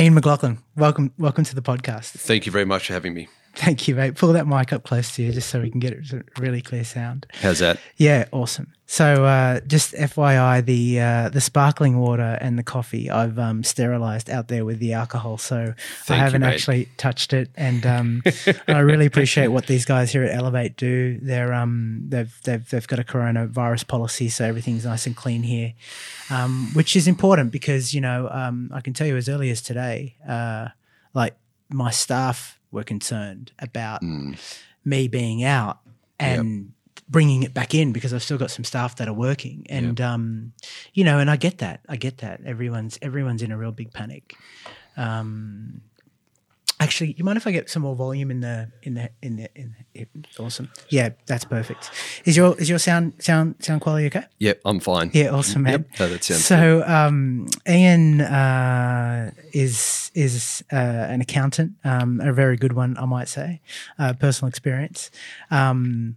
[0.00, 2.12] Ian McLaughlin, welcome, welcome to the podcast.
[2.12, 3.28] Thank you very much for having me.
[3.54, 4.14] Thank you, mate.
[4.14, 6.62] Pull that mic up close to you just so we can get it a really
[6.62, 7.26] clear sound.
[7.42, 7.78] How's that?
[7.96, 8.72] Yeah, awesome.
[8.86, 14.30] So, uh, just FYI, the uh, the sparkling water and the coffee I've um, sterilized
[14.30, 15.74] out there with the alcohol, so
[16.04, 17.50] Thank I haven't you, actually touched it.
[17.56, 18.22] And um,
[18.68, 21.18] I really appreciate what these guys here at Elevate do.
[21.20, 25.74] They're um, they've they've they've got a coronavirus policy, so everything's nice and clean here,
[26.30, 29.60] um, which is important because you know um, I can tell you as early as
[29.60, 30.68] today, uh,
[31.14, 31.36] like
[31.68, 34.38] my staff were concerned about Mm.
[34.84, 35.78] me being out
[36.18, 36.72] and
[37.08, 39.66] bringing it back in because I've still got some staff that are working.
[39.68, 40.52] And um
[40.94, 41.80] you know and I get that.
[41.88, 42.40] I get that.
[42.44, 44.34] Everyone's everyone's in a real big panic.
[44.96, 45.80] Um
[46.80, 49.48] actually you mind if I get some more volume in the in the in the
[49.54, 51.90] in the, it's awesome yeah that's perfect
[52.24, 55.10] is your is your sound sound sound quality okay Yep, I'm fine.
[55.12, 55.72] yeah, awesome, man.
[55.72, 56.00] Yep.
[56.00, 56.82] No, that sounds so.
[56.86, 63.28] Um, Ian uh, is is uh, an accountant, um, a very good one, I might
[63.28, 63.60] say,
[63.98, 65.10] uh, personal experience.
[65.50, 66.16] Um,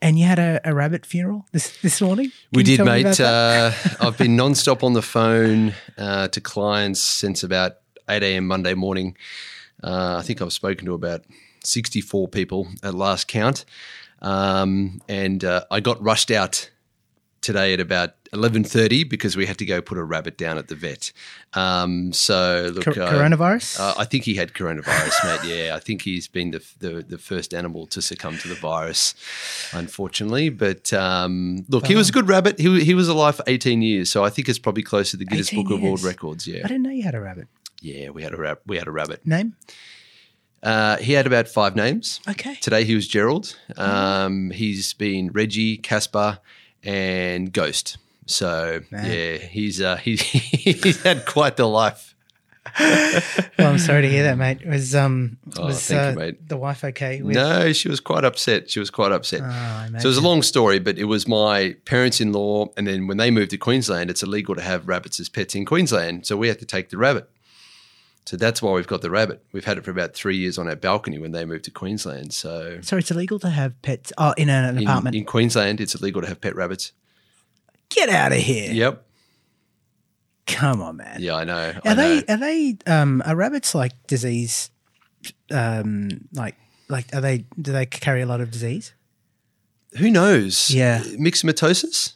[0.00, 2.32] and you had a, a rabbit funeral this this morning.
[2.52, 3.20] We Can you did, tell me about mate.
[3.20, 3.72] Uh,
[4.06, 7.72] I've been non-stop on the phone uh, to clients since about
[8.08, 8.46] 8 a.m.
[8.46, 9.14] Monday morning.
[9.82, 11.24] Uh, I think I've spoken to about
[11.64, 13.64] 64 people at last count.
[14.20, 16.70] Um, and uh, I got rushed out
[17.40, 20.74] today at about 11.30 because we had to go put a rabbit down at the
[20.74, 21.12] vet.
[21.54, 22.84] Um, so, look...
[22.84, 23.78] Cor- uh, coronavirus.
[23.78, 25.38] Uh, I think he had coronavirus, mate.
[25.48, 29.14] Yeah, I think he's been the, the the first animal to succumb to the virus,
[29.72, 30.50] unfortunately.
[30.50, 32.58] But um, look, he was a good rabbit.
[32.58, 35.24] He, he was alive for 18 years, so I think it's probably close to the
[35.24, 36.46] Guinness 18 Book of World Records.
[36.46, 36.64] Records.
[36.64, 37.46] I didn't know you had a rabbit
[37.80, 39.26] yeah, we had a rab- we had a rabbit.
[39.26, 39.54] name.
[40.62, 42.20] Uh, he had about five names.
[42.28, 42.56] Okay.
[42.56, 43.56] Today he was Gerald.
[43.76, 46.40] Um, he's been Reggie, Caspar,
[46.82, 47.96] and Ghost.
[48.26, 49.04] So Man.
[49.10, 52.14] yeah, he's uh, he, he's had quite the life.
[53.58, 54.64] Well, I'm sorry to hear that, mate.
[54.66, 56.48] Was um Oh, was thank uh, you, mate.
[56.48, 57.22] the wife okay?
[57.22, 58.70] With, No, she was quite upset.
[58.70, 59.40] She was quite upset.
[59.42, 60.24] Oh, I So it was a imagine.
[60.24, 62.66] long story, but it was my parents in law.
[62.76, 65.64] And then when they moved to Queensland, it's illegal to have rabbits as pets in
[65.64, 66.26] Queensland.
[66.26, 67.28] So we had to take the rabbit.
[68.28, 69.42] So that's why we've got the rabbit.
[69.52, 72.34] We've had it for about three years on our balcony when they moved to Queensland.
[72.34, 74.12] So So it's illegal to have pets.
[74.18, 75.16] Oh, in an in, apartment.
[75.16, 76.92] in Queensland, it's illegal to have pet rabbits.
[77.88, 78.70] Get out of here!
[78.70, 79.02] Yep.
[80.46, 81.22] Come on, man.
[81.22, 81.72] Yeah, I know.
[81.82, 82.20] I Are know.
[82.20, 84.68] they are they um are rabbits like disease
[85.50, 86.56] um like
[86.90, 88.92] like are they do they carry a lot of disease?
[89.96, 90.68] Who knows?
[90.68, 91.00] Yeah.
[91.00, 92.12] Myxomatosis?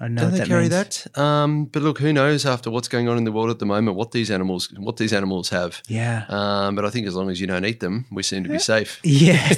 [0.00, 1.04] I know Do what they that carry means.
[1.04, 1.18] that?
[1.18, 3.96] Um, but look, who knows after what's going on in the world at the moment,
[3.96, 5.82] what these animals what these animals have.
[5.88, 6.24] Yeah.
[6.28, 8.60] Um, but I think as long as you don't eat them, we seem to be
[8.60, 9.00] safe.
[9.02, 9.48] Yeah.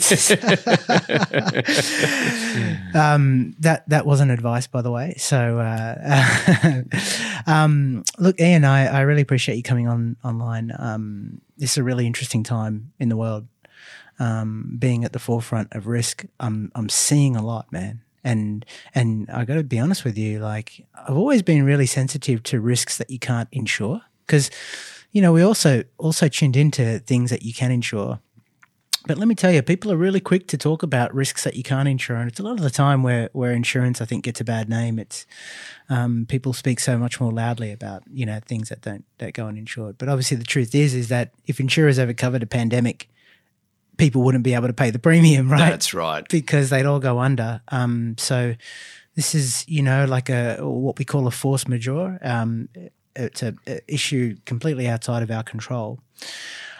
[2.94, 5.14] um, that that wasn't advice, by the way.
[5.18, 6.82] So, uh,
[7.46, 10.72] um, look, Ian, I, I really appreciate you coming on online.
[10.78, 13.46] Um, this is a really interesting time in the world.
[14.18, 18.02] Um, being at the forefront of risk, I'm I'm seeing a lot, man.
[18.22, 18.64] And
[18.94, 22.60] and I got to be honest with you, like I've always been really sensitive to
[22.60, 24.50] risks that you can't insure because,
[25.12, 28.20] you know, we also also tuned into things that you can insure.
[29.06, 31.62] But let me tell you, people are really quick to talk about risks that you
[31.62, 34.42] can't insure, and it's a lot of the time where where insurance, I think, gets
[34.42, 34.98] a bad name.
[34.98, 35.24] It's
[35.88, 39.46] um, people speak so much more loudly about you know things that don't that go
[39.46, 39.96] uninsured.
[39.96, 43.08] But obviously, the truth is is that if insurers ever covered a pandemic,
[43.96, 45.70] people wouldn't be able to pay the premium, right?
[45.70, 46.26] That's right.
[46.28, 47.60] because they'd all go under.
[47.68, 48.54] Um, so
[49.14, 52.18] this is, you know, like a what we call a force majeure.
[52.22, 52.68] Um,
[53.16, 56.00] it's a, a issue completely outside of our control.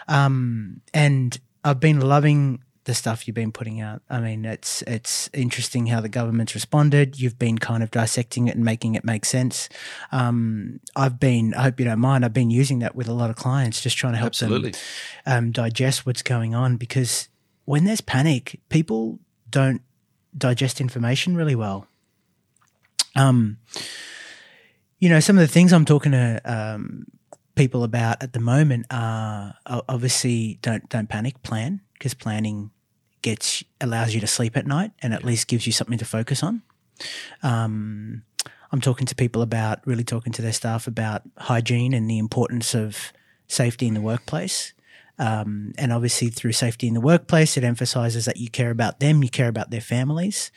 [0.07, 4.01] Um, and I've been loving the stuff you've been putting out.
[4.09, 7.19] I mean, it's it's interesting how the government's responded.
[7.19, 9.69] You've been kind of dissecting it and making it make sense.
[10.11, 13.29] Um, I've been, I hope you don't mind, I've been using that with a lot
[13.29, 14.71] of clients, just trying to help Absolutely.
[14.71, 14.81] them
[15.25, 17.29] um, digest what's going on because
[17.65, 19.81] when there's panic, people don't
[20.35, 21.87] digest information really well.
[23.15, 23.57] Um,
[24.99, 27.05] you know, some of the things I'm talking to um,
[27.55, 32.71] people about at the moment are obviously don't don't panic, plan because planning
[33.21, 36.43] gets allows you to sleep at night and at least gives you something to focus
[36.43, 36.61] on.
[37.43, 38.23] Um,
[38.71, 42.73] I'm talking to people about really talking to their staff about hygiene and the importance
[42.73, 43.11] of
[43.47, 44.73] safety in the workplace.
[45.19, 49.23] Um, and obviously, through safety in the workplace, it emphasizes that you care about them,
[49.23, 50.51] you care about their families,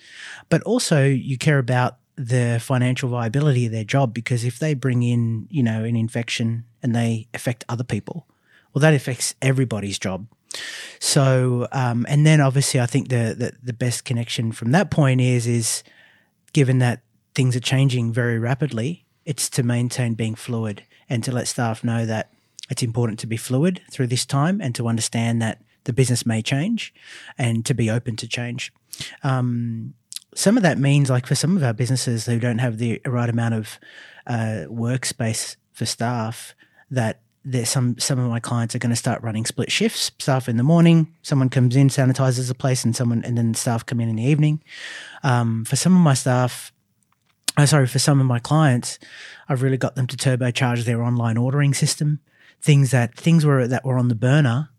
[0.48, 5.02] but also you care about the financial viability of their job because if they bring
[5.02, 8.26] in, you know, an infection and they affect other people,
[8.74, 10.26] well, that affects everybody's job.
[11.00, 15.20] So, um, and then obviously, I think the, the the best connection from that point
[15.20, 15.82] is is
[16.52, 17.02] given that
[17.34, 22.06] things are changing very rapidly, it's to maintain being fluid and to let staff know
[22.06, 22.30] that
[22.70, 26.40] it's important to be fluid through this time and to understand that the business may
[26.40, 26.94] change
[27.36, 28.72] and to be open to change.
[29.22, 29.94] Um,
[30.34, 33.28] some of that means, like for some of our businesses who don't have the right
[33.28, 33.78] amount of
[34.26, 36.54] uh, workspace for staff,
[36.90, 40.10] that there's some some of my clients are going to start running split shifts.
[40.18, 43.84] Staff in the morning, someone comes in, sanitizes the place, and someone and then staff
[43.84, 44.62] come in in the evening.
[45.22, 46.72] Um, for some of my staff,
[47.58, 48.98] oh, sorry, for some of my clients,
[49.48, 52.20] I've really got them to turbocharge their online ordering system.
[52.62, 54.70] Things that things were that were on the burner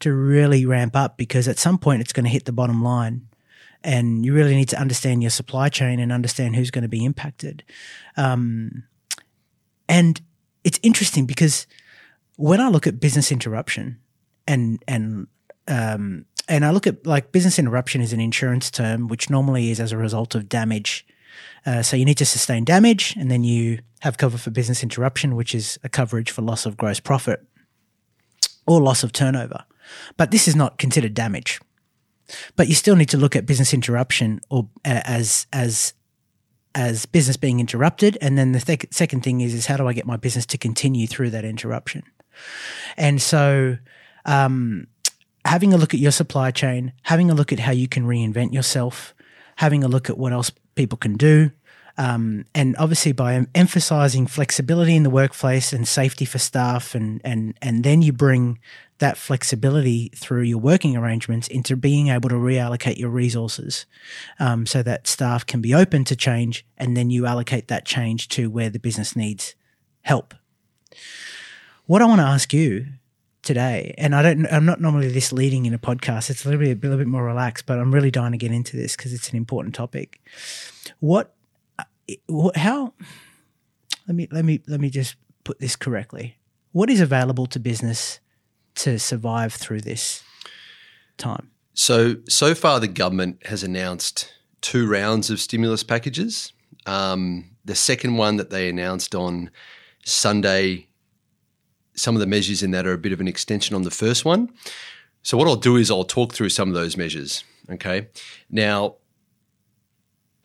[0.00, 3.28] to really ramp up because at some point it's going to hit the bottom line,
[3.84, 7.04] and you really need to understand your supply chain and understand who's going to be
[7.04, 7.62] impacted.
[8.16, 8.84] Um,
[9.88, 10.20] and
[10.64, 11.66] it's interesting because
[12.38, 13.98] when I look at business interruption
[14.46, 15.26] and and
[15.66, 19.80] um, and I look at like business interruption is an insurance term, which normally is
[19.80, 21.04] as a result of damage.
[21.66, 25.34] Uh, so you need to sustain damage, and then you have cover for business interruption,
[25.34, 27.44] which is a coverage for loss of gross profit
[28.68, 29.64] or loss of turnover.
[30.16, 31.60] But this is not considered damage.
[32.54, 35.92] But you still need to look at business interruption or uh, as as
[36.76, 39.92] as business being interrupted, and then the th- second thing is is how do I
[39.92, 42.04] get my business to continue through that interruption?
[42.96, 43.78] And so,
[44.24, 44.86] um,
[45.44, 48.52] having a look at your supply chain, having a look at how you can reinvent
[48.52, 49.14] yourself,
[49.56, 51.50] having a look at what else people can do.
[51.96, 57.58] Um, and obviously, by emphasizing flexibility in the workplace and safety for staff, and and
[57.60, 58.60] and then you bring
[58.98, 63.84] that flexibility through your working arrangements into being able to reallocate your resources,
[64.38, 68.28] um, so that staff can be open to change, and then you allocate that change
[68.28, 69.56] to where the business needs
[70.02, 70.34] help.
[71.88, 72.84] What I want to ask you
[73.40, 76.28] today, and I don't, I'm not normally this leading in a podcast.
[76.28, 78.52] It's a little bit, a little bit more relaxed, but I'm really dying to get
[78.52, 80.20] into this because it's an important topic.
[81.00, 81.34] What,
[82.54, 82.92] how?
[84.06, 86.36] Let me let me let me just put this correctly.
[86.72, 88.20] What is available to business
[88.74, 90.22] to survive through this
[91.16, 91.52] time?
[91.72, 94.30] So so far, the government has announced
[94.60, 96.52] two rounds of stimulus packages.
[96.84, 99.50] Um, the second one that they announced on
[100.04, 100.87] Sunday
[101.98, 104.24] some of the measures in that are a bit of an extension on the first
[104.24, 104.50] one.
[105.22, 107.44] So what I'll do is I'll talk through some of those measures.
[107.70, 108.08] Okay.
[108.50, 108.96] Now,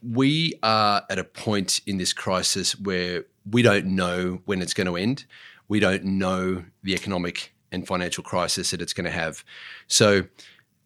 [0.02, 4.88] we are at a point in this crisis where we don't know when it's going
[4.88, 5.26] to end.
[5.68, 9.44] We don't know the economic and financial crisis that it's going to have.
[9.88, 10.24] So,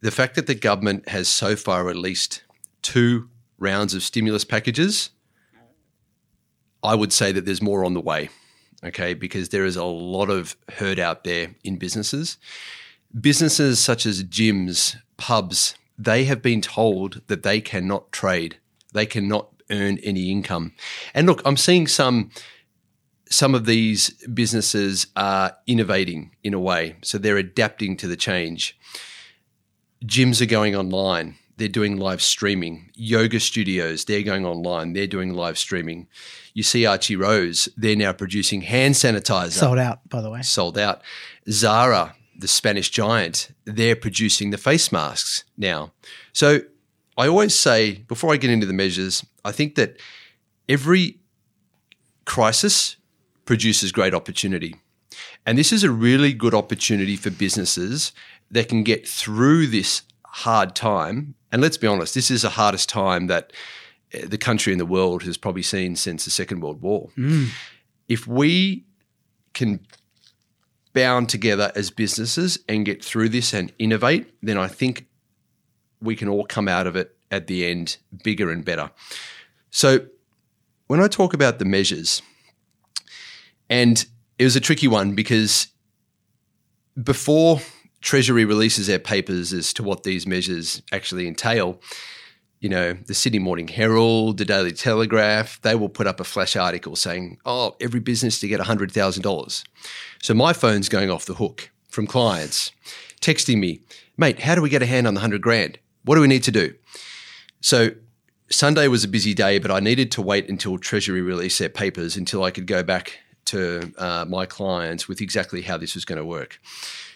[0.01, 2.43] the fact that the government has so far released
[2.83, 5.09] two rounds of stimulus packages,
[6.83, 8.29] I would say that there's more on the way
[8.87, 12.37] okay, because there is a lot of hurt out there in businesses.
[13.19, 18.57] Businesses such as gyms, pubs, they have been told that they cannot trade,
[18.93, 20.73] they cannot earn any income.
[21.13, 22.31] And look, I'm seeing some
[23.29, 28.77] some of these businesses are innovating in a way, so they're adapting to the change.
[30.05, 32.91] Gyms are going online they're doing live streaming.
[32.93, 36.07] Yoga studios, they're going online, they're doing live streaming.
[36.53, 39.51] You see Archie Rose, they're now producing hand sanitizer.
[39.51, 40.41] Sold out, by the way.
[40.43, 41.01] Sold out.
[41.49, 45.91] Zara, the Spanish giant, they're producing the face masks now.
[46.33, 46.61] So
[47.17, 49.97] I always say, before I get into the measures, I think that
[50.69, 51.19] every
[52.25, 52.97] crisis
[53.45, 54.75] produces great opportunity.
[55.45, 58.11] And this is a really good opportunity for businesses
[58.51, 60.03] that can get through this
[60.37, 63.53] hard time and let's be honest, this is the hardest time that
[64.11, 67.09] eh, the country in the world has probably seen since the Second World War.
[67.17, 67.49] Mm.
[68.07, 68.85] If we
[69.53, 69.79] can
[70.93, 75.07] bound together as businesses and get through this and innovate, then I think
[76.01, 78.91] we can all come out of it at the end bigger and better.
[79.69, 80.07] So,
[80.87, 82.21] when I talk about the measures,
[83.69, 84.05] and
[84.39, 85.67] it was a tricky one because
[87.01, 87.59] before
[88.01, 91.81] Treasury releases their papers as to what these measures actually entail,
[92.59, 96.55] you know, the Sydney Morning Herald, the Daily Telegraph, they will put up a flash
[96.55, 99.63] article saying, oh, every business to get $100,000.
[100.21, 102.71] So my phone's going off the hook from clients
[103.21, 103.81] texting me,
[104.17, 105.79] mate, how do we get a hand on the 100 grand?
[106.03, 106.73] What do we need to do?
[107.61, 107.89] So
[108.49, 112.15] Sunday was a busy day, but I needed to wait until Treasury released their papers
[112.15, 116.17] until I could go back to uh, my clients with exactly how this was going
[116.17, 116.59] to work.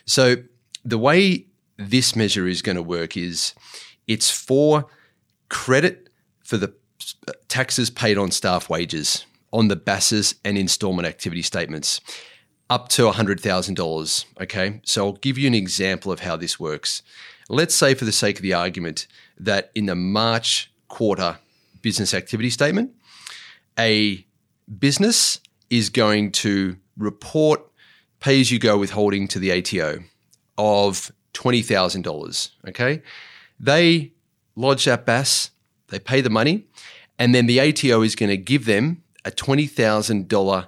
[0.06, 0.38] So
[0.84, 1.46] the way
[1.78, 3.54] this measure is going to work is
[4.08, 4.88] it's for
[5.50, 6.10] credit
[6.44, 6.74] for the
[7.28, 12.00] uh, taxes paid on staff wages on the BASs and instalment activity statements
[12.70, 14.26] up to $100,000.
[14.42, 17.04] Okay, so I'll give you an example of how this works.
[17.50, 19.08] Let's say, for the sake of the argument,
[19.38, 21.38] that in the March quarter
[21.82, 22.92] business activity statement,
[23.78, 24.26] a
[24.80, 27.62] business is going to report
[28.22, 30.04] pay as you go withholding to the ATO
[30.62, 32.50] of $20,000.
[32.70, 33.02] Okay.
[33.60, 34.14] They
[34.56, 35.50] lodge that BAS,
[35.88, 36.68] they pay the money,
[37.18, 40.68] and then the ATO is going to give them a $20,000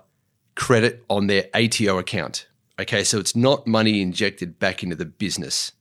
[0.55, 2.47] credit on their ATO account.
[2.79, 3.03] Okay.
[3.03, 5.71] So it's not money injected back into the business.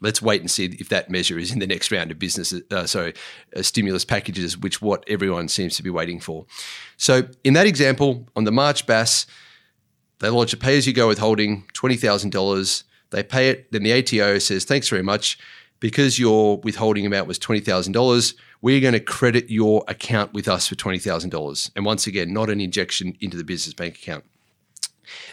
[0.00, 2.86] Let's wait and see if that measure is in the next round of business, uh,
[2.86, 3.14] sorry,
[3.56, 6.44] uh, stimulus packages, which what everyone seems to be waiting for.
[6.98, 9.26] So in that example, on the March BAS,
[10.20, 12.84] they lodge a pay as you go withholding, $20,000.
[13.10, 13.70] They pay it.
[13.72, 15.38] Then the ATO says, thanks very much.
[15.78, 20.74] Because your withholding amount was $20,000, we're going to credit your account with us for
[20.74, 21.70] $20,000.
[21.76, 24.24] And once again, not an injection into the business bank account.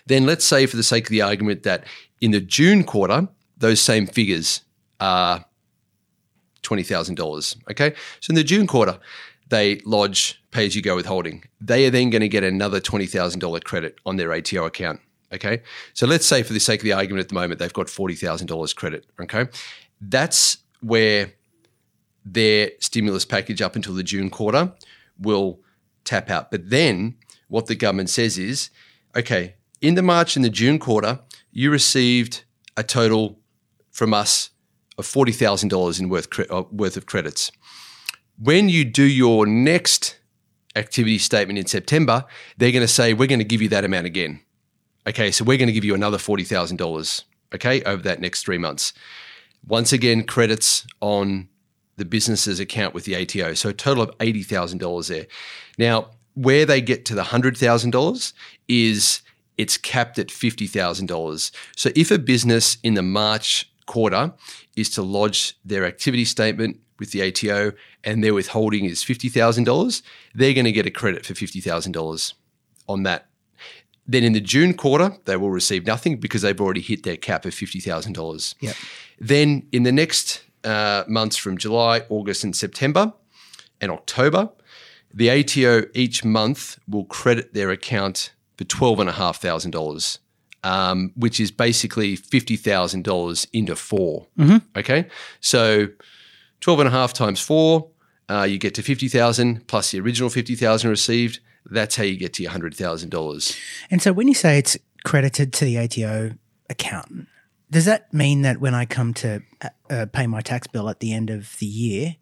[0.05, 1.85] Then let's say, for the sake of the argument, that
[2.19, 4.61] in the June quarter, those same figures
[4.99, 5.45] are
[6.63, 7.57] $20,000.
[7.71, 7.93] Okay.
[8.19, 8.99] So in the June quarter,
[9.49, 11.43] they lodge pay as you go withholding.
[11.61, 14.99] They are then going to get another $20,000 credit on their ATO account.
[15.33, 15.61] Okay.
[15.93, 18.75] So let's say, for the sake of the argument at the moment, they've got $40,000
[18.75, 19.05] credit.
[19.21, 19.47] Okay.
[19.99, 21.33] That's where
[22.25, 24.73] their stimulus package up until the June quarter
[25.19, 25.59] will
[26.03, 26.51] tap out.
[26.51, 27.15] But then
[27.47, 28.69] what the government says is
[29.15, 31.19] okay, in the March and the June quarter,
[31.51, 32.43] you received
[32.75, 33.39] a total
[33.91, 34.49] from us
[34.97, 37.51] of $40,000 in worth, uh, worth of credits.
[38.39, 40.17] When you do your next
[40.75, 42.25] activity statement in September,
[42.57, 44.39] they're going to say, we're going to give you that amount again.
[45.05, 48.93] Okay, so we're going to give you another $40,000, okay, over that next three months.
[49.67, 51.49] Once again, credits on
[51.97, 53.53] the business's account with the ATO.
[53.53, 55.27] So a total of $80,000 there.
[55.77, 58.33] Now, where they get to the $100,000
[58.67, 59.21] is
[59.57, 61.51] it's capped at $50,000.
[61.75, 64.33] So if a business in the March quarter
[64.75, 70.01] is to lodge their activity statement with the ATO and their withholding is $50,000,
[70.33, 72.33] they're going to get a credit for $50,000
[72.87, 73.27] on that.
[74.05, 77.45] Then in the June quarter, they will receive nothing because they've already hit their cap
[77.45, 78.55] of $50,000.
[78.59, 78.75] Yep.
[79.19, 83.13] Then in the next uh, months from July, August, and September
[83.79, 84.49] and October,
[85.13, 90.19] the ATO each month will credit their account for $12,500
[90.63, 94.57] um, which is basically $50,000 into 4 mm-hmm.
[94.77, 95.07] Okay.
[95.41, 95.87] So
[96.61, 97.89] 12 and a half times four,
[98.29, 101.39] uh, you get to 50,000 plus the original 50,000 received.
[101.73, 103.59] That's how you get to your $100,000.
[103.91, 106.31] And so when you say it's credited to the ATO
[106.69, 107.27] account,
[107.71, 110.99] does that mean that when I come to uh, uh, pay my tax bill at
[110.99, 112.15] the end of the year,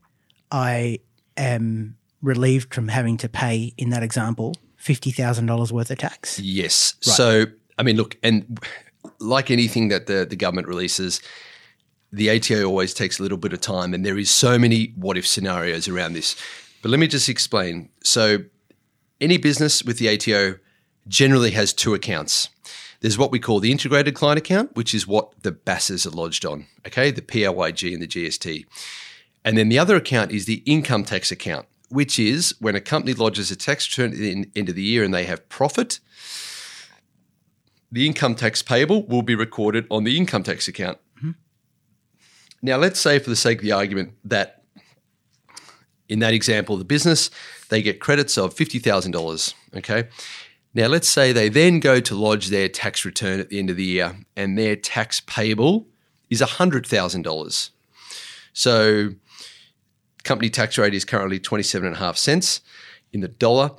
[0.52, 1.00] I
[1.38, 6.40] am relieved from having to pay, in that example, $50,000 worth of tax?
[6.40, 6.96] Yes.
[7.06, 7.16] Right.
[7.16, 7.46] So
[7.82, 8.60] I mean, look, and
[9.20, 11.20] like anything that the, the government releases,
[12.12, 15.18] the ATO always takes a little bit of time, and there is so many what
[15.18, 16.36] if scenarios around this.
[16.84, 17.90] But let me just explain.
[18.04, 18.38] So,
[19.22, 20.60] any business with the ATO
[21.08, 22.50] generally has two accounts.
[23.00, 26.46] There's what we call the integrated client account, which is what the BASs are lodged
[26.46, 28.66] on, okay, the PAYG and the GST.
[29.44, 33.14] And then the other account is the income tax account, which is when a company
[33.14, 36.00] lodges a tax return at the end of the year and they have profit
[37.92, 40.98] the income tax payable will be recorded on the income tax account.
[41.18, 41.32] Mm-hmm.
[42.62, 44.61] Now, let's say, for the sake of the argument, that
[46.12, 47.32] in that example, the business
[47.70, 49.56] they get credits of fifty thousand dollars.
[49.76, 50.10] Okay.
[50.74, 53.76] Now, let's say they then go to lodge their tax return at the end of
[53.76, 55.88] the year, and their tax payable
[56.30, 57.72] is hundred thousand dollars.
[58.54, 59.12] So,
[60.24, 62.62] company tax rate is currently twenty seven and a half cents
[63.14, 63.72] in the dollar.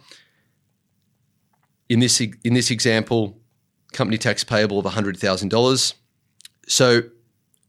[1.89, 3.39] In this in this example,
[3.93, 5.95] company tax payable of $100,000.
[6.67, 7.03] So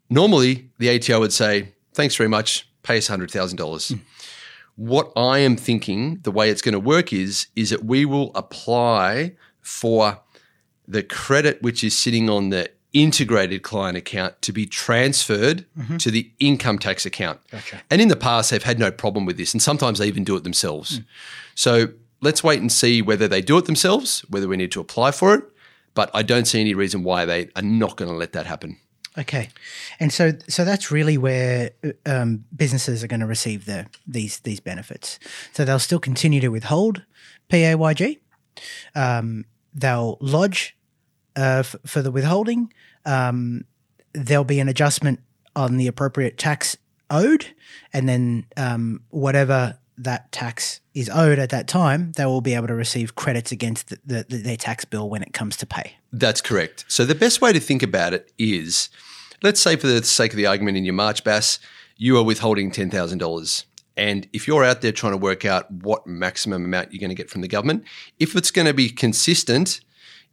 [0.09, 3.55] normally the ATO would say, thanks very much, pay us $100,000.
[3.57, 3.99] Mm.
[4.75, 8.31] What I am thinking, the way it's going to work is, is that we will
[8.33, 10.19] apply for
[10.87, 15.97] the credit which is sitting on the integrated client account to be transferred mm-hmm.
[15.97, 17.39] to the income tax account.
[17.49, 17.81] Gotcha.
[17.89, 20.35] And in the past, they've had no problem with this, and sometimes they even do
[20.35, 20.99] it themselves.
[20.99, 21.05] Mm.
[21.55, 21.87] So
[22.21, 25.33] let's wait and see whether they do it themselves, whether we need to apply for
[25.35, 25.43] it,
[25.93, 28.77] but I don't see any reason why they are not going to let that happen.
[29.17, 29.49] Okay,
[29.99, 31.71] and so so that's really where
[32.05, 35.19] um, businesses are going to receive the these these benefits.
[35.51, 37.03] So they'll still continue to withhold
[37.49, 38.19] PAYG.
[38.95, 40.75] Um, they'll lodge
[41.35, 42.73] uh, f- for the withholding.
[43.05, 43.65] Um,
[44.13, 45.19] there'll be an adjustment
[45.55, 46.75] on the appropriate tax
[47.11, 47.53] owed,
[47.93, 52.67] and then um, whatever that tax is owed at that time, they will be able
[52.67, 55.95] to receive credits against the, the, the, their tax bill when it comes to pay.
[56.11, 56.85] That's correct.
[56.87, 58.89] So the best way to think about it is,
[59.41, 61.59] let's say for the sake of the argument in your March BAS,
[61.97, 63.65] you are withholding ten thousand dollars.
[63.95, 67.15] And if you're out there trying to work out what maximum amount you're going to
[67.15, 67.83] get from the government,
[68.17, 69.81] if it's going to be consistent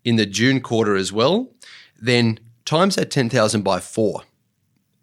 [0.03, 1.51] in the June quarter as well,
[2.01, 4.23] then times that 10,000 by four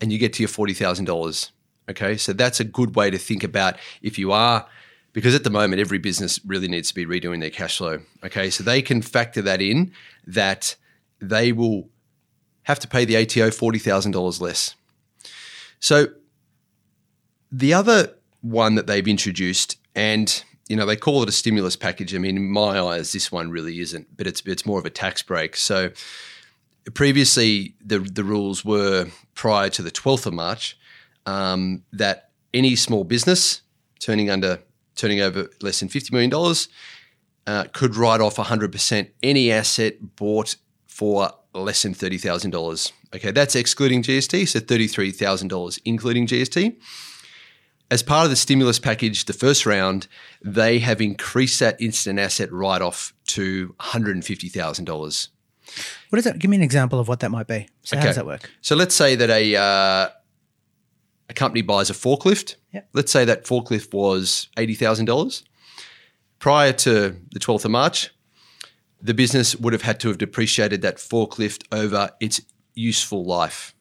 [0.01, 1.51] and you get to your $40,000.
[1.89, 2.17] Okay.
[2.17, 4.67] So that's a good way to think about if you are,
[5.13, 8.00] because at the moment, every business really needs to be redoing their cash flow.
[8.24, 8.50] Okay.
[8.50, 9.94] So they can factor that in
[10.25, 10.75] that
[11.20, 11.89] they will
[12.63, 14.75] have to pay the ATO $40,000 less.
[15.79, 16.08] So
[17.51, 22.13] the other one that they've introduced, and you know, they call it a stimulus package.
[22.13, 24.89] I mean, in my eyes, this one really isn't, but it's it's more of a
[24.89, 25.56] tax break.
[25.56, 25.91] So
[26.94, 30.77] previously, the the rules were prior to the twelfth of March
[31.27, 33.62] um, that any small business
[34.00, 34.60] turning under
[34.96, 36.67] turning over less than fifty million dollars
[37.46, 40.55] uh, could write off hundred percent any asset bought
[40.88, 42.91] for less than thirty thousand dollars.
[43.15, 46.75] Okay, that's excluding GST, so thirty three thousand dollars including GST
[47.89, 50.07] as part of the stimulus package, the first round,
[50.41, 55.27] they have increased that instant asset write off to $150,000.
[56.10, 56.39] What is that?
[56.39, 57.67] Give me an example of what that might be.
[57.84, 58.50] So, how does that work?
[58.62, 60.10] So let's say that a, uh,
[61.29, 62.55] a company buys a forklift.
[62.74, 62.89] Yep.
[62.93, 65.43] Let's say that forklift was $80,000.
[66.39, 68.12] Prior to the 12th of March,
[69.01, 72.41] the business would have had to have depreciated that forklift over its
[72.74, 73.74] useful life.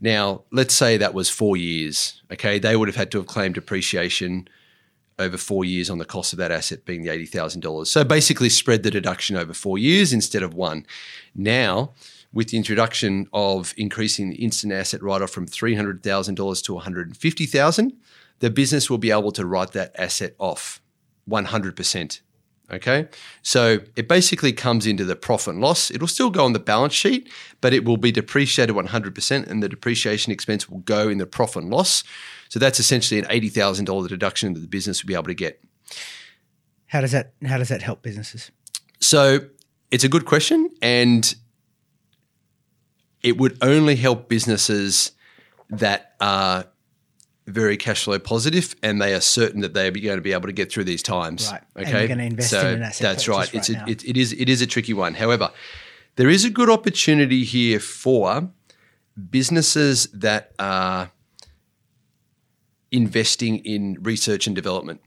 [0.00, 2.22] Now, let's say that was four years.
[2.32, 4.48] Okay, they would have had to have claimed depreciation
[5.18, 7.86] over four years on the cost of that asset being the $80,000.
[7.86, 10.86] So basically, spread the deduction over four years instead of one.
[11.34, 11.92] Now,
[12.32, 17.92] with the introduction of increasing the instant asset write off from $300,000 to $150,000,
[18.38, 20.80] the business will be able to write that asset off
[21.28, 22.20] 100%.
[22.72, 23.08] Okay.
[23.42, 25.90] So it basically comes into the profit and loss.
[25.90, 27.28] It'll still go on the balance sheet,
[27.60, 31.64] but it will be depreciated 100%, and the depreciation expense will go in the profit
[31.64, 32.04] and loss.
[32.48, 35.60] So that's essentially an $80,000 deduction that the business will be able to get.
[36.86, 38.50] How does that how does that help businesses?
[39.00, 39.40] So
[39.90, 41.34] it's a good question, and
[43.22, 45.12] it would only help businesses
[45.68, 46.66] that are
[47.46, 50.46] very cash flow positive and they are certain that they are going to be able
[50.46, 51.50] to get through these times.
[51.50, 51.62] Right.
[51.76, 51.92] And Okay.
[51.92, 53.54] they're gonna invest so in an asset That's right.
[53.54, 55.14] It's right a, it, it is it is a tricky one.
[55.14, 55.50] However,
[56.16, 58.50] there is a good opportunity here for
[59.30, 61.10] businesses that are
[62.90, 65.00] investing in research and development.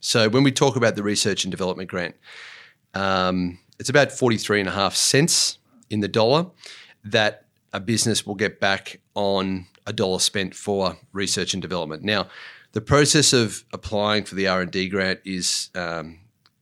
[0.00, 2.14] So when we talk about the research and development grant,
[2.92, 5.58] um, it's about 43 and a half cents
[5.90, 6.46] in the dollar
[7.04, 7.43] that
[7.74, 12.02] a business will get back on a dollar spent for research and development.
[12.02, 12.28] Now,
[12.72, 16.20] the process of applying for the R&D grant is um,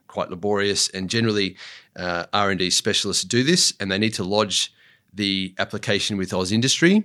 [0.08, 1.56] quite laborious and generally
[1.96, 4.74] uh, R&D specialists do this and they need to lodge
[5.12, 7.04] the application with AusIndustry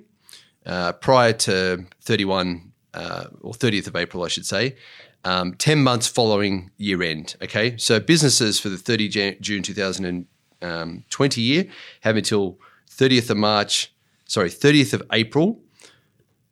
[0.66, 4.76] uh, prior to 31 uh, or 30th of April, I should say,
[5.24, 7.36] um, 10 months following year end.
[7.42, 11.66] Okay, so businesses for the 30 Jan- June 2020 year
[12.02, 12.58] have until
[12.90, 13.94] 30th of March,
[14.28, 15.60] sorry, 30th of April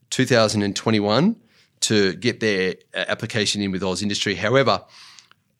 [0.09, 1.35] 2021
[1.81, 4.35] to get their uh, application in with AusIndustry.
[4.35, 4.83] However,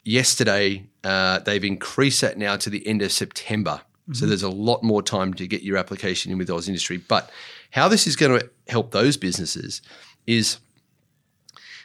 [0.03, 3.81] yesterday uh, they've increased that now to the end of September.
[4.13, 7.01] So there's a lot more time to get your application in with AusIndustry.
[7.07, 7.31] But
[7.71, 9.81] how this is going to help those businesses
[10.27, 10.57] is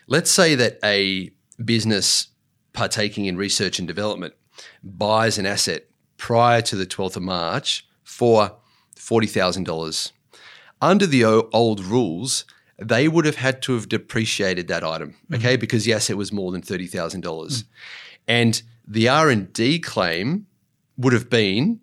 [0.06, 1.30] let's say that a
[1.64, 2.28] business
[2.72, 4.34] partaking in research and development
[4.82, 5.86] buys an asset
[6.18, 8.52] prior to the 12th of March for
[8.96, 10.12] $40,000.
[10.80, 12.44] Under the old rules,
[12.78, 15.36] they would have had to have depreciated that item, mm.
[15.36, 17.20] okay, because yes, it was more than 30,000.
[17.20, 17.64] dollars
[18.26, 20.46] And the R&D claim
[20.96, 21.80] would have been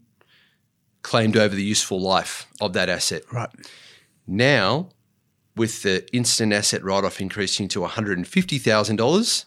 [1.01, 3.23] claimed over the useful life of that asset.
[3.31, 3.49] Right.
[4.27, 4.89] Now,
[5.55, 9.45] with the instant asset write off increasing to $150,000,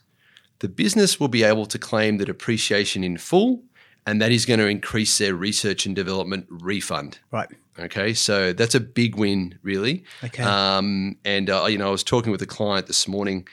[0.61, 3.63] the business will be able to claim the depreciation in full,
[4.07, 7.19] and that is going to increase their research and development refund.
[7.31, 7.49] Right.
[7.81, 10.05] Okay, so that's a big win, really.
[10.23, 10.43] Okay.
[10.43, 13.49] Um, and uh, you know, I was talking with a client this morning,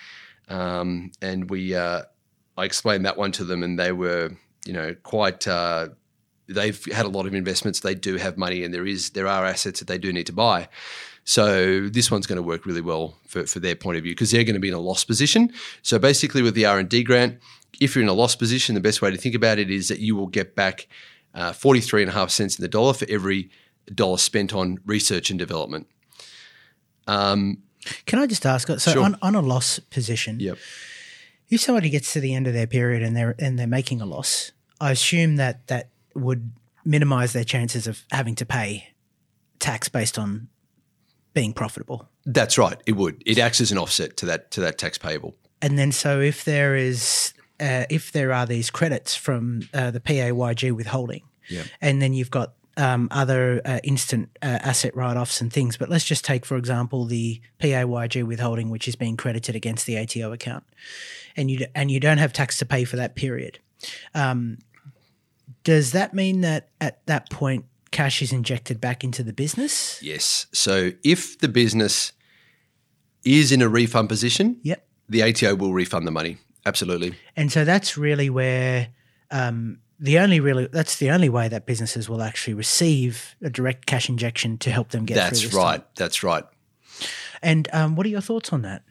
[0.49, 2.03] um, and we uh,
[2.57, 4.31] I explained that one to them, and they were
[4.65, 5.47] you know quite.
[5.47, 5.89] Uh,
[6.47, 7.79] they've had a lot of investments.
[7.79, 10.33] They do have money, and there is there are assets that they do need to
[10.33, 10.67] buy.
[11.23, 14.31] So this one's going to work really well for, for their point of view because
[14.31, 15.51] they're going to be in a loss position.
[15.81, 17.39] So basically, with the R and D grant,
[17.79, 19.99] if you're in a loss position, the best way to think about it is that
[19.99, 20.87] you will get back
[21.33, 23.49] uh, 43 and a half cents in the dollar for every
[23.93, 25.87] dollar spent on research and development.
[27.07, 28.67] Can I just ask?
[28.67, 29.03] So Sure.
[29.03, 30.57] on, on a loss position, Yep.
[31.49, 34.05] if somebody gets to the end of their period and they're and they're making a
[34.05, 36.51] loss, I assume that that would
[36.83, 38.89] minimize their chances of having to pay
[39.59, 40.49] tax based on
[41.33, 42.09] being profitable.
[42.25, 42.77] That's right.
[42.85, 43.23] It would.
[43.25, 45.35] It acts as an offset to that to that tax payable.
[45.61, 49.99] And then, so if there is, uh, if there are these credits from uh, the
[49.99, 51.63] PAYG withholding, Yeah.
[51.81, 55.75] and then you've got um, other uh, instant uh, asset write offs and things.
[55.77, 59.97] But let's just take, for example, the PAYG withholding, which is being credited against the
[59.97, 60.63] ATO account,
[61.35, 63.59] and you and you don't have tax to pay for that period.
[64.13, 64.59] Um,
[65.63, 70.01] does that mean that at that point cash is injected back into the business?
[70.01, 70.45] Yes.
[70.53, 72.13] So if the business
[73.25, 74.85] is in a refund position, Yep.
[75.09, 76.37] the ATO will refund the money.
[76.65, 77.15] Absolutely.
[77.35, 78.89] And so that's really where
[79.31, 83.85] um, the only really that's the only way that businesses will actually receive a direct
[83.85, 85.77] cash injection to help them get That's through this right.
[85.77, 85.87] time.
[85.95, 86.43] That's right.
[87.41, 88.83] And um, what are your thoughts on that?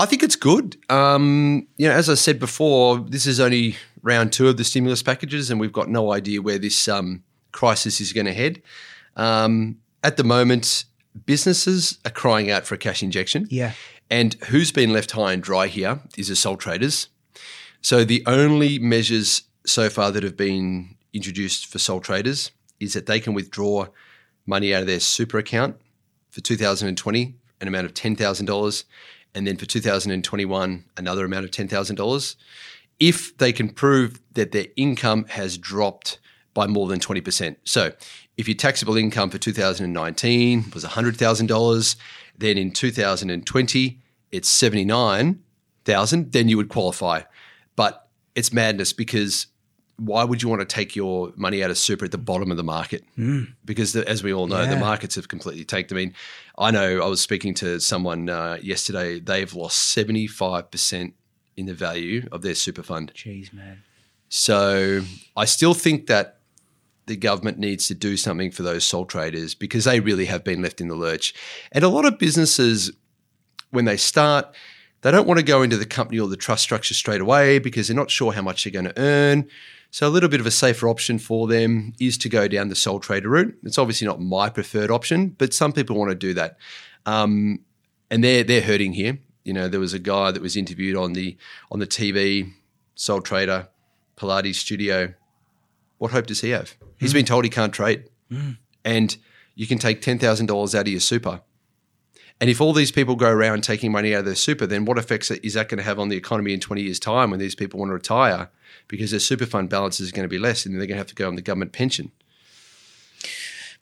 [0.00, 0.76] I think it's good.
[0.88, 5.02] Um, you know, as I said before, this is only round two of the stimulus
[5.02, 8.62] packages, and we've got no idea where this um, crisis is going to head.
[9.16, 10.84] Um, at the moment,
[11.26, 13.48] businesses are crying out for a cash injection.
[13.50, 13.72] Yeah.
[14.08, 17.08] And who's been left high and dry here is the sole traders.
[17.80, 22.50] So the only measures so far that have been introduced for sole traders
[22.80, 23.86] is that they can withdraw
[24.46, 25.76] money out of their super account
[26.30, 28.84] for 2020, an amount of $10,000,
[29.34, 32.36] and then for 2021, another amount of $10,000,
[32.98, 36.18] if they can prove that their income has dropped
[36.54, 37.56] by more than 20%.
[37.64, 37.92] So
[38.36, 41.96] if your taxable income for 2019 was $100,000,
[42.36, 43.98] then in 2020
[44.30, 47.22] it's 79,000, then you would qualify.
[47.76, 49.46] But it's madness because
[49.98, 52.56] why would you want to take your money out of super at the bottom of
[52.56, 53.04] the market?
[53.64, 55.90] Because the, as we all know, the markets have completely tanked.
[55.92, 56.14] I mean,
[56.56, 59.18] I know I was speaking to someone uh, yesterday.
[59.18, 61.12] They've lost 75%
[61.56, 63.12] in the value of their super fund.
[63.14, 63.82] Jeez, man.
[64.28, 65.02] So
[65.36, 66.38] I still think that
[67.06, 70.62] the government needs to do something for those sole traders because they really have been
[70.62, 71.34] left in the lurch.
[71.72, 72.92] And a lot of businesses,
[73.70, 74.54] when they start,
[75.00, 77.88] they don't want to go into the company or the trust structure straight away because
[77.88, 79.48] they're not sure how much they're going to earn.
[79.90, 82.74] So a little bit of a safer option for them is to go down the
[82.74, 83.56] sole trader route.
[83.62, 86.58] It's obviously not my preferred option, but some people want to do that.
[87.06, 87.60] Um,
[88.10, 89.18] and they're they're hurting here.
[89.44, 91.36] You know, there was a guy that was interviewed on the
[91.70, 92.52] on the TV,
[92.94, 93.68] sole trader,
[94.16, 95.14] Pilates studio.
[95.96, 96.74] What hope does he have?
[96.98, 98.04] He's been told he can't trade,
[98.84, 99.16] and
[99.54, 101.40] you can take ten thousand dollars out of your super.
[102.40, 104.96] And if all these people go around taking money out of their super, then what
[104.96, 107.56] effects is that going to have on the economy in 20 years' time when these
[107.56, 108.48] people want to retire
[108.86, 111.08] because their super fund balance is going to be less and they're going to have
[111.08, 112.12] to go on the government pension?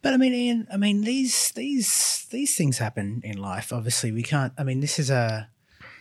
[0.02, 3.72] But I mean, Ian, I mean these these these things happen in life.
[3.72, 4.52] Obviously, we can't.
[4.56, 5.48] I mean, this is a.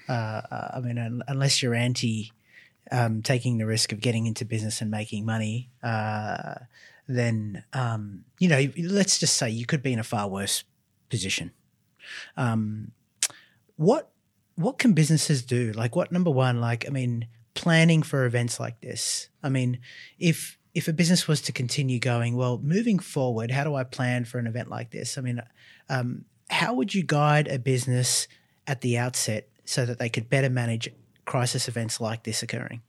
[0.08, 0.42] Uh,
[0.76, 2.32] I mean, un- unless you're anti
[2.92, 6.56] um, taking the risk of getting into business and making money, uh,
[7.08, 10.64] then um, you know, let's just say you could be in a far worse
[11.10, 11.52] position.
[12.38, 12.92] Um,
[13.76, 14.12] what
[14.56, 15.72] what can businesses do?
[15.74, 16.62] Like, what number one?
[16.62, 19.30] Like, I mean, planning for events like this.
[19.44, 19.80] I mean,
[20.20, 24.26] if if a business was to continue going, well, moving forward, how do I plan
[24.26, 25.18] for an event like this?
[25.18, 25.42] I mean,
[25.90, 28.28] um, how would you guide a business
[28.68, 30.90] at the outset so that they could better manage
[31.24, 32.82] crisis events like this occurring?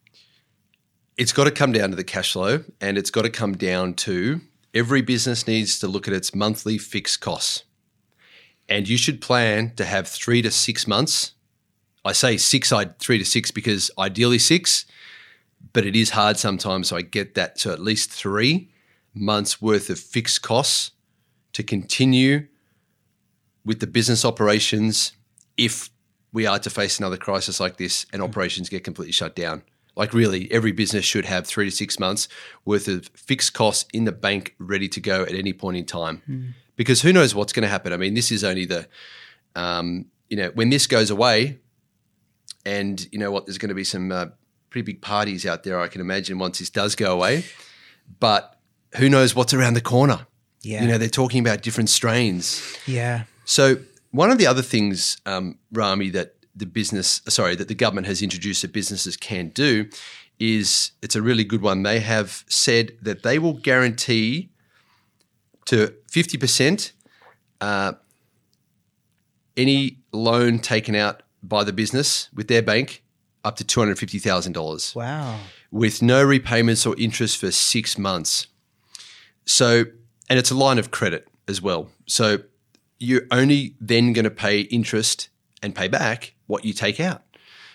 [1.16, 3.94] It's got to come down to the cash flow and it's got to come down
[3.94, 4.40] to
[4.74, 7.64] every business needs to look at its monthly fixed costs.
[8.68, 11.32] And you should plan to have three to six months.
[12.04, 14.86] I say six, I three to six because ideally six,
[15.72, 16.88] but it is hard sometimes.
[16.88, 17.58] So I get that.
[17.60, 18.70] So at least three
[19.14, 20.92] months worth of fixed costs
[21.52, 22.46] to continue
[23.64, 25.12] with the business operations
[25.56, 25.90] if
[26.32, 28.24] we are to face another crisis like this and mm.
[28.26, 29.62] operations get completely shut down.
[29.96, 32.28] Like really, every business should have three to six months
[32.66, 36.22] worth of fixed costs in the bank ready to go at any point in time.
[36.28, 36.52] Mm.
[36.76, 37.92] Because who knows what's going to happen?
[37.92, 38.86] I mean, this is only the,
[39.54, 41.58] um, you know, when this goes away,
[42.64, 44.26] and you know what, there's going to be some uh,
[44.70, 45.80] pretty big parties out there.
[45.80, 47.44] I can imagine once this does go away,
[48.20, 48.58] but
[48.96, 50.26] who knows what's around the corner?
[50.62, 50.82] Yeah.
[50.82, 52.76] You know, they're talking about different strains.
[52.86, 53.24] Yeah.
[53.44, 53.76] So
[54.10, 58.22] one of the other things, um, Rami, that the business, sorry, that the government has
[58.22, 59.88] introduced that businesses can do
[60.38, 61.82] is it's a really good one.
[61.82, 64.50] They have said that they will guarantee
[65.66, 66.92] to 50%
[67.60, 67.92] uh,
[69.56, 73.02] any loan taken out by the business with their bank
[73.44, 75.38] up to $250,000 Wow.
[75.70, 78.46] with no repayments or interest for six months.
[79.44, 79.84] So,
[80.28, 81.90] and it's a line of credit as well.
[82.06, 82.38] So,
[82.98, 85.28] you're only then going to pay interest
[85.62, 87.22] and pay back what you take out.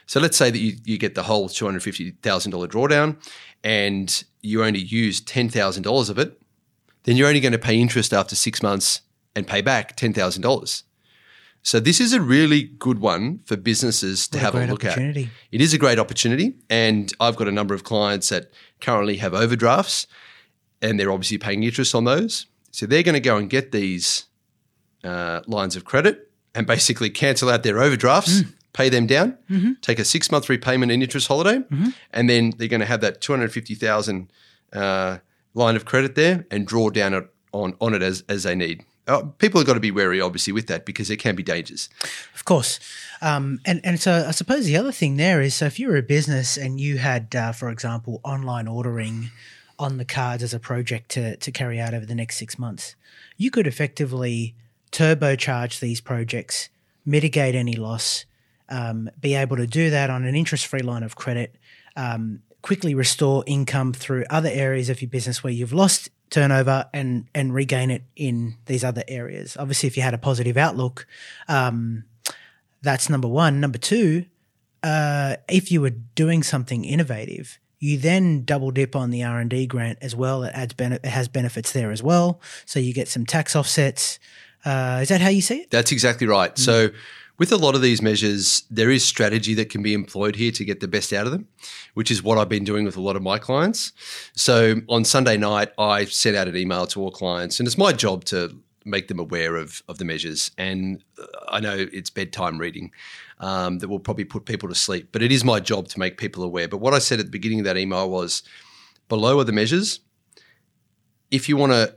[0.07, 2.19] So, let's say that you, you get the whole $250,000
[2.67, 3.17] drawdown
[3.63, 6.40] and you only use $10,000 of it,
[7.03, 9.01] then you're only going to pay interest after six months
[9.35, 10.83] and pay back $10,000.
[11.63, 14.83] So, this is a really good one for businesses to What have a, great look
[14.85, 14.95] at.
[15.51, 19.35] It is a great opportunity, and I've got a number of clients that currently have
[19.35, 20.07] overdrafts,
[20.81, 22.47] and they're obviously paying interest on those.
[22.71, 24.25] So they're going to go and get these
[25.03, 28.41] uh, lines of credit and basically cancel out their overdrafts,
[28.73, 29.37] pay them down,
[29.81, 31.61] take a six month repayment and interest holiday,
[32.11, 34.31] and then they're going to have that two hundred fifty thousand
[34.73, 35.19] uh,
[35.53, 38.83] line of credit there and draw down it on on it as as they need.
[39.07, 41.89] Uh, people have got to be wary, obviously, with that because there can be dangers.
[42.35, 42.79] Of course.
[43.21, 45.97] Um, and, and so I suppose the other thing there is so if you were
[45.97, 49.31] a business and you had, uh, for example, online ordering
[49.79, 52.95] on the cards as a project to, to carry out over the next six months,
[53.37, 54.55] you could effectively
[54.91, 56.69] turbocharge these projects,
[57.03, 58.25] mitigate any loss,
[58.69, 61.55] um, be able to do that on an interest free line of credit,
[61.95, 67.27] um, quickly restore income through other areas of your business where you've lost turnover and
[67.35, 69.57] and regain it in these other areas.
[69.57, 71.05] Obviously, if you had a positive outlook,
[71.47, 72.05] um,
[72.81, 73.59] that's number one.
[73.59, 74.25] Number two,
[74.83, 79.49] uh, if you were doing something innovative, you then double dip on the R and
[79.49, 80.43] D grant as well.
[80.43, 84.19] It adds bene- it has benefits there as well, so you get some tax offsets.
[84.63, 85.71] Uh, is that how you see it?
[85.71, 86.55] That's exactly right.
[86.57, 86.89] So,
[87.41, 90.63] with a lot of these measures, there is strategy that can be employed here to
[90.63, 91.47] get the best out of them,
[91.95, 93.93] which is what I've been doing with a lot of my clients.
[94.35, 97.93] So, on Sunday night, I sent out an email to all clients, and it's my
[97.93, 100.51] job to make them aware of, of the measures.
[100.59, 102.91] And uh, I know it's bedtime reading
[103.39, 106.19] um, that will probably put people to sleep, but it is my job to make
[106.19, 106.67] people aware.
[106.67, 108.43] But what I said at the beginning of that email was
[109.09, 109.99] below are the measures.
[111.31, 111.95] If you want to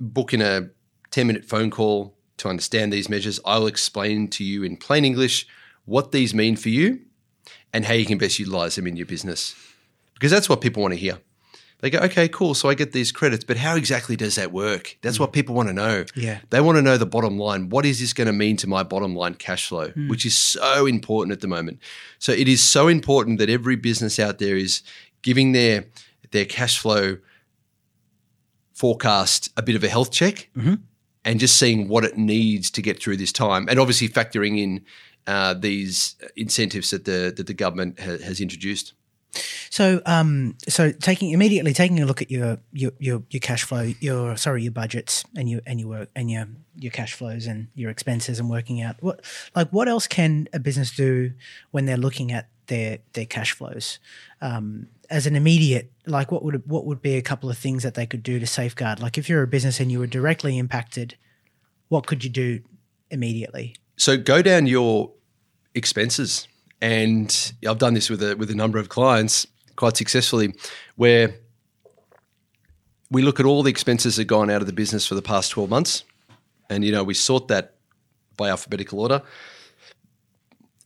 [0.00, 0.70] book in a
[1.12, 5.46] 10 minute phone call to understand these measures, I'll explain to you in plain English
[5.84, 7.00] what these mean for you
[7.72, 9.54] and how you can best utilize them in your business.
[10.14, 11.18] Because that's what people want to hear.
[11.80, 12.54] They go, okay, cool.
[12.54, 14.96] So I get these credits, but how exactly does that work?
[15.02, 15.34] That's what mm.
[15.34, 16.06] people want to know.
[16.14, 16.38] Yeah.
[16.48, 17.68] They want to know the bottom line.
[17.68, 20.08] What is this going to mean to my bottom line cash flow, mm.
[20.08, 21.80] which is so important at the moment.
[22.18, 24.82] So it is so important that every business out there is
[25.20, 25.86] giving their
[26.30, 27.18] their cash flow
[28.72, 30.74] forecast a bit of a health check mm-hmm.
[31.24, 34.84] And just seeing what it needs to get through this time, and obviously factoring in
[35.26, 38.92] uh, these incentives that the that the government ha- has introduced.
[39.70, 43.92] So, um, so taking immediately taking a look at your your your, your cash flow,
[44.00, 47.68] your sorry, your budgets and your and your work and your your cash flows and
[47.74, 51.32] your expenses and working out what like what else can a business do
[51.70, 53.98] when they're looking at their their cash flows.
[54.40, 57.94] Um, as an immediate like what would what would be a couple of things that
[57.94, 59.00] they could do to safeguard?
[59.00, 61.16] Like if you're a business and you were directly impacted,
[61.88, 62.60] what could you do
[63.10, 63.76] immediately?
[63.96, 65.12] So go down your
[65.74, 66.48] expenses,
[66.80, 69.46] and I've done this with a with a number of clients
[69.76, 70.54] quite successfully,
[70.96, 71.34] where
[73.10, 75.22] we look at all the expenses that have gone out of the business for the
[75.22, 76.04] past twelve months,
[76.68, 77.74] and you know we sort that
[78.36, 79.22] by alphabetical order,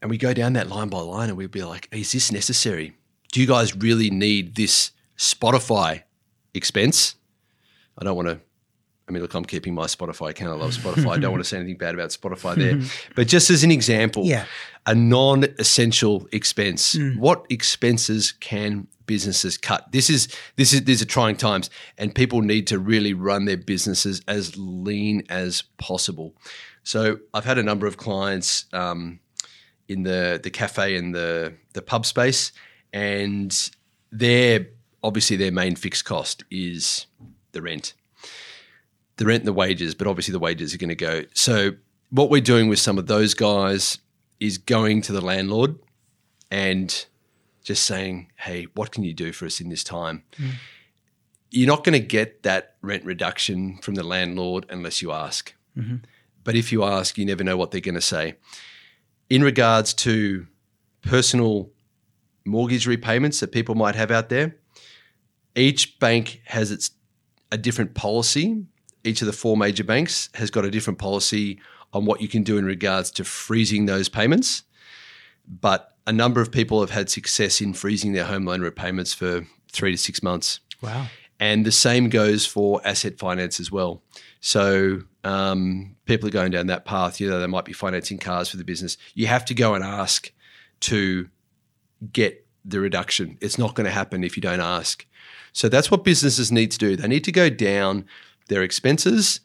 [0.00, 2.96] and we go down that line by line, and we'd be like, "Is this necessary?
[3.32, 6.02] Do you guys really need this Spotify
[6.54, 7.16] expense?"
[8.00, 8.40] I don't want to
[9.08, 10.50] I mean, look, I'm keeping my Spotify account.
[10.60, 11.16] I love Spotify.
[11.16, 12.78] I don't want to say anything bad about Spotify there.
[13.16, 14.44] But just as an example, Yeah.
[14.86, 16.94] a non essential expense.
[17.16, 19.90] What expenses can businesses cut?
[19.92, 23.56] This is this is these are trying times and people need to really run their
[23.56, 26.34] businesses as lean as possible.
[26.82, 29.20] So I've had a number of clients um,
[29.88, 32.52] in the the cafe and the the pub space,
[32.92, 33.70] and
[34.12, 34.68] their
[35.02, 37.06] obviously their main fixed cost is
[37.52, 37.94] the rent
[39.18, 41.24] the rent and the wages, but obviously the wages are going to go.
[41.34, 41.72] So
[42.10, 43.98] what we're doing with some of those guys
[44.40, 45.76] is going to the landlord
[46.50, 47.06] and
[47.62, 50.50] just saying, "Hey, what can you do for us in this time?" Mm-hmm.
[51.50, 55.54] You're not going to get that rent reduction from the landlord unless you ask.
[55.76, 55.96] Mm-hmm.
[56.44, 58.36] But if you ask, you never know what they're going to say.
[59.30, 60.46] In regards to
[61.02, 61.70] personal
[62.44, 64.56] mortgage repayments that people might have out there,
[65.54, 66.90] each bank has its
[67.50, 68.64] a different policy.
[69.04, 71.60] Each of the four major banks has got a different policy
[71.92, 74.64] on what you can do in regards to freezing those payments.
[75.46, 79.46] But a number of people have had success in freezing their home loan repayments for
[79.70, 80.60] three to six months.
[80.82, 81.06] Wow.
[81.40, 84.02] And the same goes for asset finance as well.
[84.40, 87.20] So um, people are going down that path.
[87.20, 88.96] You know, they might be financing cars for the business.
[89.14, 90.32] You have to go and ask
[90.80, 91.28] to
[92.12, 93.38] get the reduction.
[93.40, 95.06] It's not going to happen if you don't ask.
[95.52, 96.96] So that's what businesses need to do.
[96.96, 98.04] They need to go down
[98.48, 99.40] their expenses,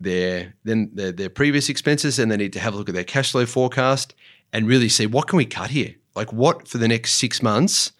[0.00, 3.04] their then their, their previous expenses, and they need to have a look at their
[3.04, 4.14] cash flow forecast
[4.52, 5.94] and really see what can we cut here.
[6.14, 7.92] Like what for the next six months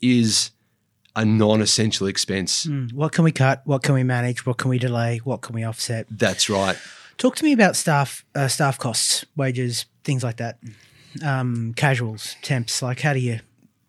[0.00, 0.50] is
[1.16, 2.66] a non-essential expense.
[2.66, 3.62] Mm, What can we cut?
[3.64, 4.44] What can we manage?
[4.46, 5.18] What can we delay?
[5.24, 6.06] What can we offset?
[6.10, 6.76] That's right.
[7.18, 10.58] Talk to me about staff, uh, staff costs, wages, things like that.
[11.24, 12.82] Um, casuals, temps.
[12.82, 13.38] Like, how do you?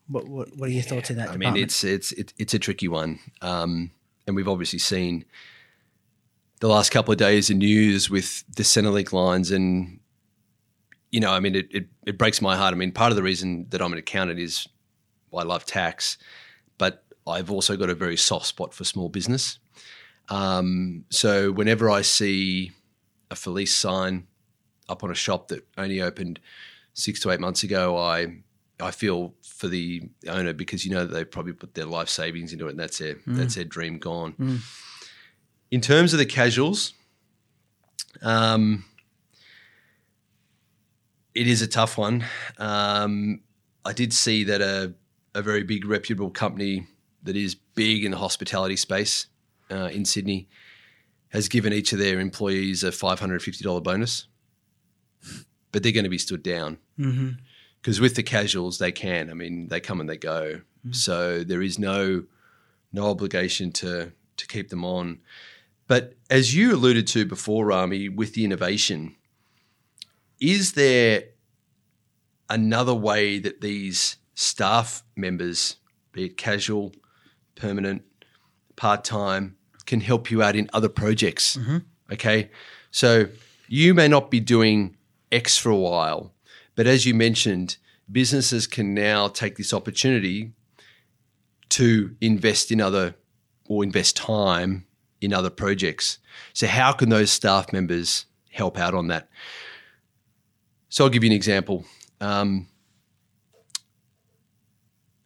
[0.07, 1.29] What What, what are your thoughts in that?
[1.29, 1.55] I department?
[1.55, 3.17] mean, it's it's it, it's a tricky one.
[3.41, 3.89] Um,
[4.27, 5.25] and we've obviously seen
[6.59, 9.99] the last couple of days in news with the Centrelink lines and
[11.11, 12.73] you know, I mean, it, it, it breaks my heart.
[12.73, 14.67] I mean, part of the reason that I'm an accountant is
[15.35, 16.17] I love tax,
[16.77, 19.59] but I've also got a very soft spot for small business.
[20.29, 22.71] Um, so whenever I see
[23.31, 24.27] a Felice sign
[24.87, 26.39] up on a shop that only opened
[26.93, 28.37] six to eight months ago, I
[28.79, 32.53] I feel for the owner because you know that they've probably put their life savings
[32.53, 33.37] into it, and that's their mm.
[33.37, 34.33] that's their dream gone.
[34.33, 34.59] Mm.
[35.71, 36.93] In terms of the casuals,
[38.21, 38.85] um,
[41.33, 42.25] it is a tough one.
[42.57, 43.41] Um,
[43.83, 44.93] I did see that a
[45.33, 46.87] a very big reputable company
[47.25, 49.27] that is big in the hospitality space
[49.69, 50.47] uh, in Sydney
[51.29, 54.27] has given each of their employees a $550 bonus,
[55.71, 56.77] but they're going to be stood down.
[56.97, 57.31] Mm-hmm
[57.85, 59.29] because with the casuals they can.
[59.29, 60.95] I mean, they come and they go, mm.
[60.95, 62.23] so there is no
[62.91, 65.19] no obligation to to keep them on.
[65.85, 69.15] But as you alluded to before, Rami, with the innovation,
[70.39, 71.25] is there
[72.49, 75.75] another way that these staff members,
[76.11, 76.91] be it casual,
[77.55, 78.03] permanent,
[78.75, 81.57] part time, can help you out in other projects?
[81.57, 81.77] Mm-hmm.
[82.13, 82.49] Okay,
[82.91, 83.27] so
[83.67, 84.97] you may not be doing
[85.31, 86.35] X for a while
[86.75, 87.77] but as you mentioned,
[88.11, 90.51] businesses can now take this opportunity
[91.69, 93.15] to invest in other
[93.67, 94.85] or invest time
[95.21, 96.19] in other projects.
[96.53, 99.29] So, how can those staff members help out on that?
[100.89, 101.85] So, I'll give you an example.
[102.21, 102.67] Um,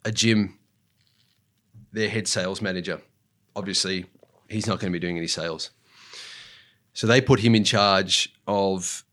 [0.04, 0.58] a gym,
[1.92, 3.00] their head sales manager,
[3.56, 4.06] obviously,
[4.48, 5.70] he's not going to be doing any sales.
[6.92, 9.04] So, they put him in charge of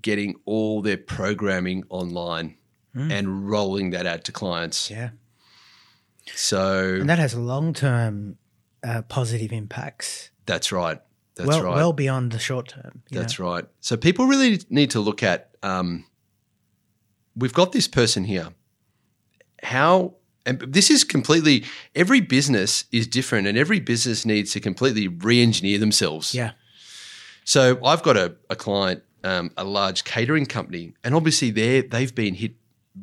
[0.00, 2.56] getting all their programming online
[2.96, 3.12] mm.
[3.12, 4.90] and rolling that out to clients.
[4.90, 5.10] Yeah.
[6.34, 8.38] So and that has long term
[8.84, 10.30] uh, positive impacts.
[10.46, 11.00] That's right.
[11.34, 11.76] That's well, right.
[11.76, 13.02] Well beyond the short term.
[13.10, 13.46] That's know?
[13.46, 13.64] right.
[13.80, 15.50] So people really need to look at.
[15.62, 16.06] Um,
[17.36, 18.48] we've got this person here.
[19.62, 25.08] How and this is completely every business is different, and every business needs to completely
[25.08, 26.34] re-engineer themselves.
[26.34, 26.52] Yeah.
[27.44, 32.14] So I've got a, a client um, a large catering company, and obviously they they've
[32.14, 32.54] been hit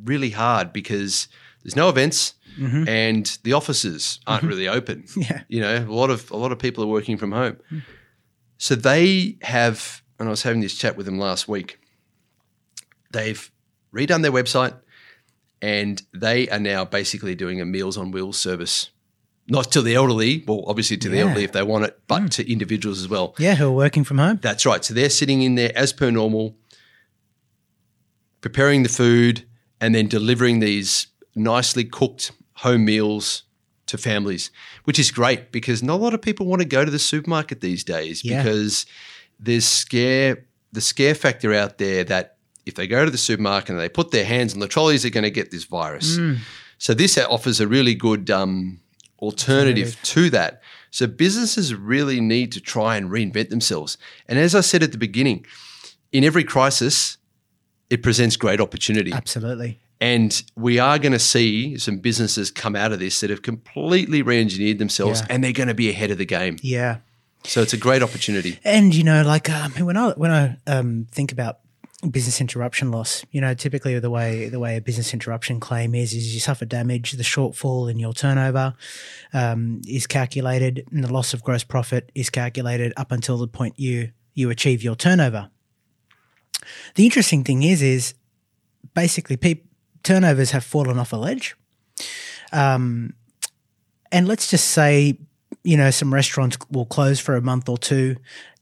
[0.04, 1.28] really hard because
[1.64, 2.88] there's no events mm-hmm.
[2.88, 4.50] and the offices aren't mm-hmm.
[4.50, 5.06] really open.
[5.16, 7.84] Yeah, you know, a lot of a lot of people are working from home, mm.
[8.58, 10.02] so they have.
[10.20, 11.80] And I was having this chat with them last week.
[13.12, 13.50] They've
[13.96, 14.76] redone their website,
[15.62, 18.90] and they are now basically doing a Meals on Wheels service
[19.50, 21.24] not to the elderly, well, obviously to the yeah.
[21.24, 22.30] elderly if they want it, but mm.
[22.30, 23.34] to individuals as well.
[23.40, 24.40] Yeah, who are working from home.
[24.42, 24.86] That's right.
[24.86, 26.56] So they're sitting in there as per normal,
[28.42, 29.46] preparing the food,
[29.82, 33.44] and then delivering these nicely cooked home meals
[33.88, 34.52] to families,
[34.84, 37.62] which is great because not a lot of people want to go to the supermarket
[37.62, 38.44] these days yeah.
[38.44, 38.86] because
[39.40, 42.38] there's scare the scare factor out there that
[42.70, 45.12] if they go to the supermarket and they put their hands on the trolleys, they're
[45.12, 46.18] going to get this virus.
[46.18, 46.38] Mm.
[46.78, 48.80] So this offers a really good um,
[49.20, 50.62] alternative, to that.
[50.92, 53.98] So businesses really need to try and reinvent themselves.
[54.28, 55.46] And as I said at the beginning,
[56.12, 57.18] in every crisis,
[57.90, 59.12] it presents great opportunity.
[59.12, 59.80] Absolutely.
[60.02, 64.22] And we are going to see some businesses come out of this that have completely
[64.22, 65.28] re-engineered themselves, yeah.
[65.30, 66.58] and they're going to be ahead of the game.
[66.62, 67.00] Yeah.
[67.44, 68.60] So it's a great opportunity.
[68.64, 71.60] And you know, like um, when I when I um, think about
[72.02, 73.26] business interruption loss.
[73.32, 76.66] You know, typically the way the way a business interruption claim is is you suffer
[76.66, 78.74] damage, the shortfall in your turnover
[79.34, 83.78] um, is calculated, and the loss of gross profit is calculated up until the point
[83.78, 85.50] you you achieve your turnover.
[86.96, 88.14] The interesting thing is, is
[88.94, 89.64] basically pe-
[90.04, 91.56] turnovers have fallen off a ledge,
[92.54, 93.14] um,
[94.12, 95.20] and let's just say
[95.64, 98.16] you know some restaurants will close for a month or two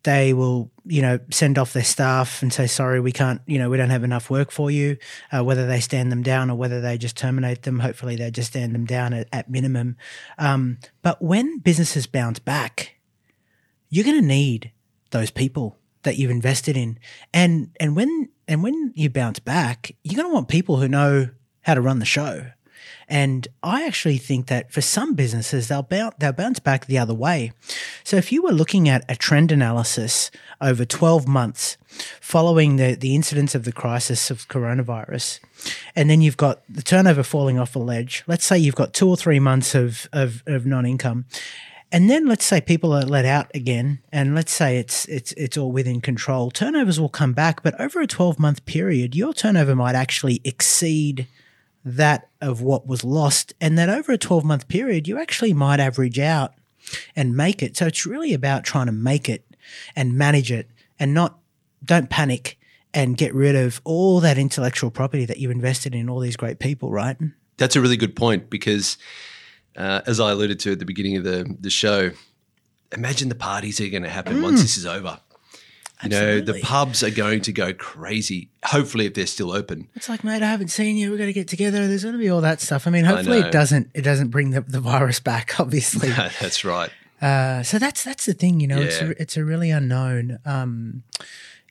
[0.07, 3.69] they will, you know, send off their staff and say, sorry, we can't, you know,
[3.69, 4.95] we don't have enough work for you,
[5.33, 7.79] uh, whether they stand them down or whether they just terminate them.
[7.79, 9.97] Hopefully they just stand them down at, at minimum.
[10.37, 12.95] Um, but when businesses bounce back,
[13.89, 14.71] you're going to need
[15.11, 16.99] those people that you've invested in.
[17.33, 21.31] And, and when, and when you bounce back, you're going to want people who know
[21.63, 22.51] how to run the show.
[23.09, 27.13] And I actually think that for some businesses, they'll bounce, they'll bounce back the other
[27.13, 27.53] way.
[28.03, 30.29] So if you were looking at a trend analysis
[30.59, 31.77] over 12 months
[32.19, 35.39] following the, the incidence of the crisis of coronavirus,
[35.95, 39.07] and then you've got the turnover falling off a ledge, let's say you've got two
[39.07, 41.25] or three months of, of, of non income.
[41.89, 45.55] And then let's say people are let out again, and let's say it's it's it's
[45.55, 46.51] all within control.
[46.51, 51.27] Turnovers will come back, but over a twelve month period, your turnover might actually exceed
[51.95, 55.79] that of what was lost, and that over a 12 month period, you actually might
[55.79, 56.53] average out
[57.15, 57.77] and make it.
[57.77, 59.45] So it's really about trying to make it
[59.95, 60.69] and manage it
[60.99, 61.39] and not,
[61.83, 62.57] don't panic
[62.93, 66.59] and get rid of all that intellectual property that you invested in all these great
[66.59, 67.17] people, right?
[67.57, 68.97] That's a really good point because,
[69.75, 72.11] uh, as I alluded to at the beginning of the, the show,
[72.91, 75.19] imagine the parties that are going to happen once this is over.
[76.03, 78.49] You know, the pubs are going to go crazy.
[78.63, 79.87] Hopefully, if they're still open.
[79.95, 81.09] It's like, mate, I haven't seen you.
[81.09, 81.87] We're going to get together.
[81.87, 82.85] There's going to be all that stuff.
[82.85, 83.47] I mean, hopefully know.
[83.47, 83.89] it doesn't.
[83.95, 85.55] It doesn't bring the, the virus back.
[85.59, 86.91] Obviously, That's right.
[87.21, 88.59] uh, so that's that's the thing.
[88.59, 90.37] You know, it's a, it's a really unknown.
[90.45, 91.03] Um,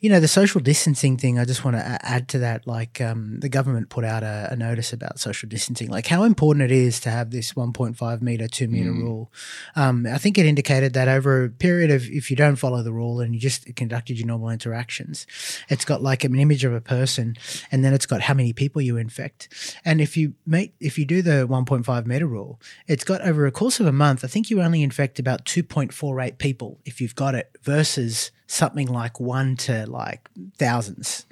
[0.07, 1.37] you know, the social distancing thing.
[1.37, 2.65] I just want to add to that.
[2.65, 6.63] Like, um, the government put out a, a notice about social distancing, like how important
[6.63, 9.33] it is to have this 1.5 meter, two meter rule.
[9.75, 12.93] Um, I think it indicated that over a period of, if you don't follow the
[12.93, 15.27] rule and you just conducted your normal interactions,
[15.69, 17.37] it's got like an image of a person,
[17.73, 19.49] and then it's got how many people you infect.
[19.85, 23.51] And if you make, if you do the 1.5 meter rule, it's got over a
[23.51, 24.25] course of a month.
[24.25, 29.19] I think you only infect about 2.48 people if you've got it, versus something like
[29.19, 31.27] one to like thousands.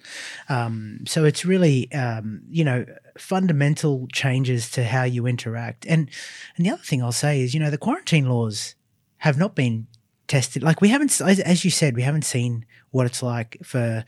[0.48, 2.84] Um, so it's really, um, you know,
[3.16, 5.86] fundamental changes to how you interact.
[5.86, 6.10] And
[6.56, 8.74] and the other thing I'll say is, you know, the quarantine laws
[9.18, 9.86] have not been
[10.26, 10.62] tested.
[10.62, 14.04] Like we haven't, as, you said, we haven't seen what it's like for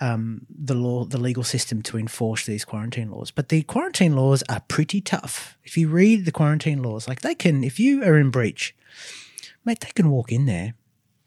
[0.00, 3.30] um, the law, the legal system to enforce these quarantine laws.
[3.30, 5.56] But the quarantine laws are pretty tough.
[5.64, 8.74] If you read the quarantine laws, like they can, if you are in breach,
[9.64, 10.74] mate, they can walk in there,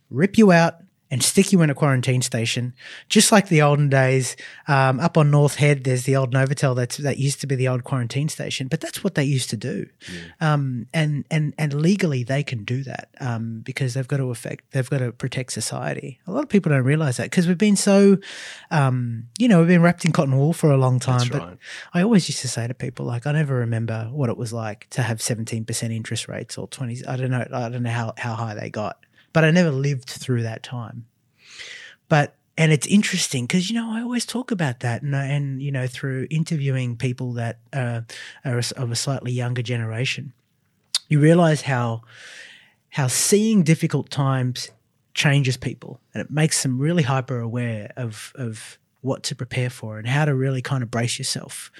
[0.09, 0.75] rip you out,
[1.13, 2.73] and stick you in a quarantine station,
[3.07, 4.35] just like the olden days.
[4.67, 7.67] Um, up on North Head, there's the old Novotel that's that used to be the
[7.67, 9.85] old quarantine station, but that's what they used to do.
[10.41, 14.71] Um, and and and legally, they can do that um, because they've got to affect,
[14.71, 16.19] they've got to protect society.
[16.25, 18.17] A lot of people don't realize that because we've been so,
[18.71, 21.19] um, you know, we've been wrapped in cotton wool for a long time.
[21.19, 21.57] That's but right.
[21.93, 24.87] I always used to say to people, like, I never remember what it was like
[24.89, 27.07] to have 17% interest rates or 20s.
[27.07, 27.45] I don't know.
[27.53, 28.97] I don't know how, how high they got,
[29.33, 31.05] but I never lived through that time.
[32.07, 35.01] But, and it's interesting because, you know, I always talk about that.
[35.01, 38.01] And, and you know, through interviewing people that uh,
[38.45, 40.33] are of a slightly younger generation,
[41.09, 42.03] you realize how,
[42.91, 44.69] how seeing difficult times
[45.13, 49.97] changes people and it makes them really hyper aware of of what to prepare for
[49.97, 51.71] and how to really kind of brace yourself.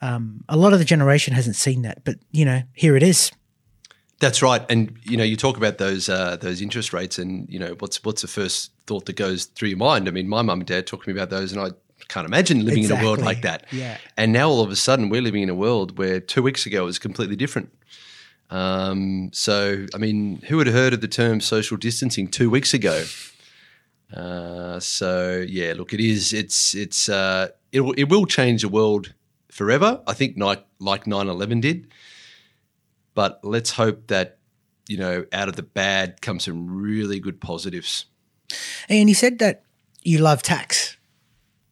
[0.00, 3.32] Um, a lot of the generation hasn't seen that, but you know, here it is.
[4.20, 7.58] That's right, and you know, you talk about those uh, those interest rates, and you
[7.58, 10.08] know, what's what's the first thought that goes through your mind?
[10.08, 11.70] I mean, my mum and dad talked to me about those, and I
[12.08, 13.66] can't imagine living in a world like that.
[13.70, 13.98] Yeah.
[14.16, 16.82] And now all of a sudden, we're living in a world where two weeks ago
[16.82, 17.72] it was completely different.
[18.50, 23.04] Um, so, I mean, who had heard of the term social distancing two weeks ago?
[24.12, 26.32] Uh, so, yeah, look, it is.
[26.32, 29.12] It's it's uh, it will, it will change the world
[29.50, 30.00] forever.
[30.06, 31.88] I think like like nine eleven did.
[33.18, 34.38] But let's hope that
[34.86, 38.04] you know out of the bad comes some really good positives.
[38.88, 39.64] And you said that
[40.04, 40.96] you love tax.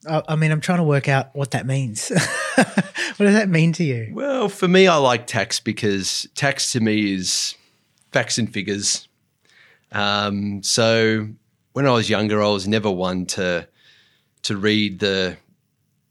[0.05, 2.09] I, I mean, I'm trying to work out what that means.
[2.55, 4.09] what does that mean to you?
[4.11, 7.55] Well, for me, I like tax because tax to me is
[8.11, 9.07] facts and figures.
[9.93, 11.29] Um, so
[11.71, 13.69] when I was younger, I was never one to
[14.41, 15.37] to read the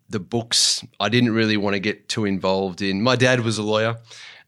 [0.09, 0.85] the books.
[1.01, 3.03] I didn't really want to get too involved in.
[3.03, 3.97] My dad was a lawyer,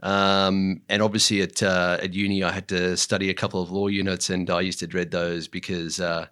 [0.02, 3.88] um, and obviously at uh, at uni, I had to study a couple of law
[3.88, 6.00] units, and I used to dread those because.
[6.00, 6.26] Uh,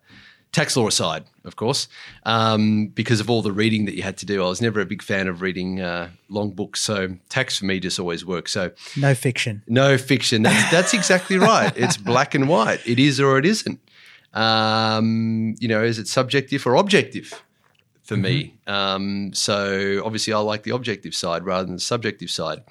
[0.53, 1.87] Tax law aside, of course,
[2.25, 4.87] um, because of all the reading that you had to do, I was never a
[4.87, 6.81] big fan of reading uh, long books.
[6.81, 8.53] So tax for me just always works.
[8.53, 9.63] So No fiction.
[9.67, 10.43] no fiction.
[10.43, 11.77] That's that's exactly right.
[11.77, 12.81] It's black and white.
[12.87, 13.81] It is or it isn't.
[14.33, 17.43] Um, you know, is it subjective or objective
[18.07, 18.57] for me?
[18.67, 22.63] Um, so obviously, I like the objective side rather than the subjective side,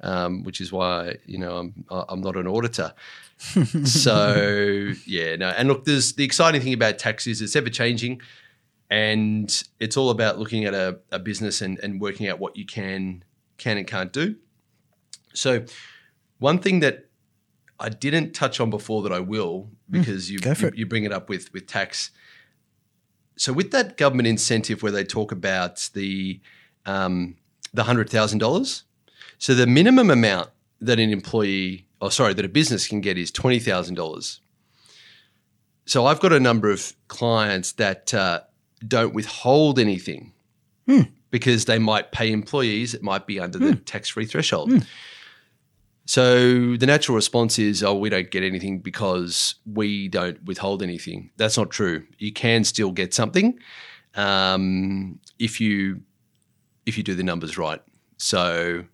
[0.00, 2.94] um, which is why you know I'm I'm not an auditor.
[3.84, 5.48] so yeah, no.
[5.48, 8.22] And look, there's the exciting thing about tax is it's ever changing,
[8.88, 12.64] and it's all about looking at a, a business and, and working out what you
[12.64, 13.24] can
[13.58, 14.36] can and can't do.
[15.34, 15.64] So
[16.38, 17.08] one thing that
[17.80, 21.28] I didn't touch on before that I will because you, you you bring it up
[21.28, 22.10] with with tax.
[23.36, 26.40] So with that government incentive where they talk about the
[26.86, 27.36] um,
[27.72, 28.84] the hundred thousand dollars,
[29.38, 33.30] so the minimum amount that an employee, or sorry, that a business can get is
[33.30, 34.40] twenty thousand dollars.
[35.86, 38.40] So I've got a number of clients that uh,
[38.86, 40.32] don't withhold anything
[41.30, 42.94] because they might pay employees.
[42.94, 44.70] It might be under the tax free threshold.
[46.06, 51.30] So the natural response is, oh, we don't get anything because we don't withhold anything.
[51.36, 52.06] That's not true.
[52.18, 53.58] You can still get something
[54.14, 56.02] um, if you
[56.86, 57.80] if you do the numbers right.
[58.18, 58.84] So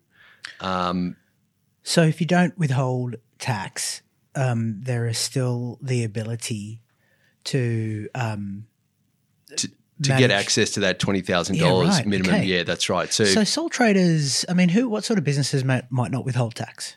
[0.61, 1.17] um,
[1.83, 4.01] So if you don't withhold tax,
[4.35, 6.81] um, there is still the ability
[7.45, 8.67] to um,
[9.57, 12.35] to, to get access to that twenty thousand Yeah, dollars right, minimum.
[12.35, 12.45] okay.
[12.45, 13.11] Yeah, that's right.
[13.11, 14.87] So, So sole traders, I mean, who?
[14.87, 16.95] What sort of businesses might, might not withhold tax?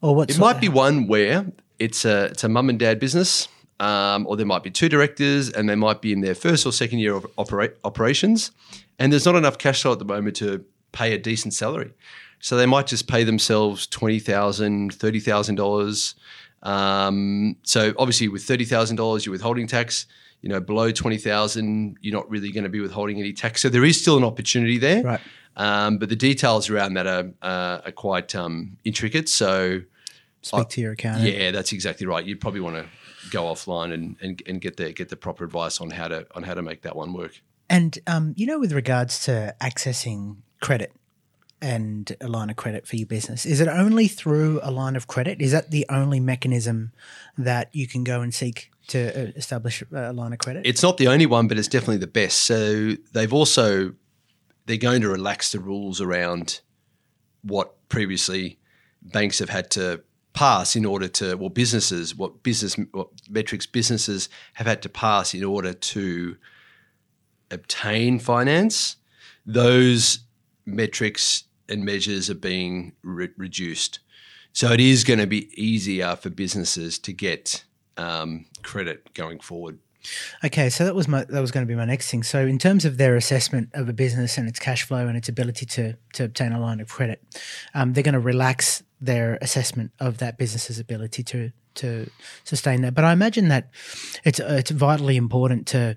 [0.00, 0.30] Or what?
[0.30, 1.46] it might be one where
[1.78, 3.48] it's a it's a mum and dad business,
[3.80, 6.72] um, or there might be two directors, and they might be in their first or
[6.72, 8.50] second year of opera- operations,
[8.98, 11.92] and there's not enough cash flow at the moment to pay a decent salary.
[12.40, 16.14] So they might just pay themselves twenty thousand, thirty thousand dollars.
[16.62, 20.06] Um, so obviously, with thirty thousand dollars, you're withholding tax.
[20.46, 23.62] You know, below twenty thousand, you're not really going to be withholding any tax.
[23.62, 25.02] So there is still an opportunity there.
[25.02, 25.20] Right.
[25.56, 29.28] Um, but the details around that are, uh, are quite um, intricate.
[29.28, 29.80] So
[30.42, 31.34] speak to your accountant.
[31.34, 32.24] yeah, that's exactly right.
[32.24, 32.86] You'd probably want to
[33.32, 36.44] go offline and, and, and get the get the proper advice on how to on
[36.44, 37.40] how to make that one work.
[37.68, 40.92] And um, you know, with regards to accessing credit
[41.60, 45.08] and a line of credit for your business, is it only through a line of
[45.08, 45.42] credit?
[45.42, 46.92] Is that the only mechanism
[47.36, 50.66] that you can go and seek to uh, establish a line of credit?
[50.66, 52.40] It's not the only one, but it's definitely the best.
[52.40, 53.94] So they've also
[54.66, 56.60] they're going to relax the rules around
[57.42, 58.58] what previously
[59.02, 64.28] banks have had to pass in order to well businesses what business what metrics businesses
[64.52, 66.36] have had to pass in order to
[67.50, 68.96] obtain finance
[69.46, 70.18] those
[70.66, 74.00] metrics and measures are being re- reduced
[74.52, 77.64] so it is going to be easier for businesses to get
[77.96, 79.78] um, credit going forward
[80.44, 82.22] Okay, so that was my that was going to be my next thing.
[82.22, 85.28] So in terms of their assessment of a business and its cash flow and its
[85.28, 87.22] ability to to obtain a line of credit,
[87.74, 92.08] um, they're going to relax their assessment of that business's ability to to
[92.44, 92.94] sustain that.
[92.94, 93.70] But I imagine that
[94.24, 95.96] it's it's vitally important to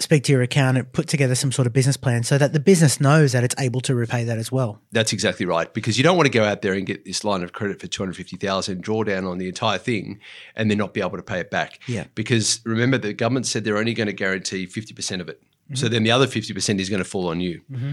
[0.00, 3.00] speak to your accountant, put together some sort of business plan so that the business
[3.00, 4.80] knows that it's able to repay that as well.
[4.92, 5.72] That's exactly right.
[5.72, 7.86] Because you don't want to go out there and get this line of credit for
[7.86, 10.20] two hundred fifty thousand, draw down on the entire thing,
[10.56, 11.80] and then not be able to pay it back.
[11.86, 12.04] Yeah.
[12.14, 15.40] Because remember, the government said they're only going to guarantee fifty percent of it.
[15.42, 15.74] Mm-hmm.
[15.76, 17.60] So then the other fifty percent is going to fall on you.
[17.70, 17.92] Mm-hmm.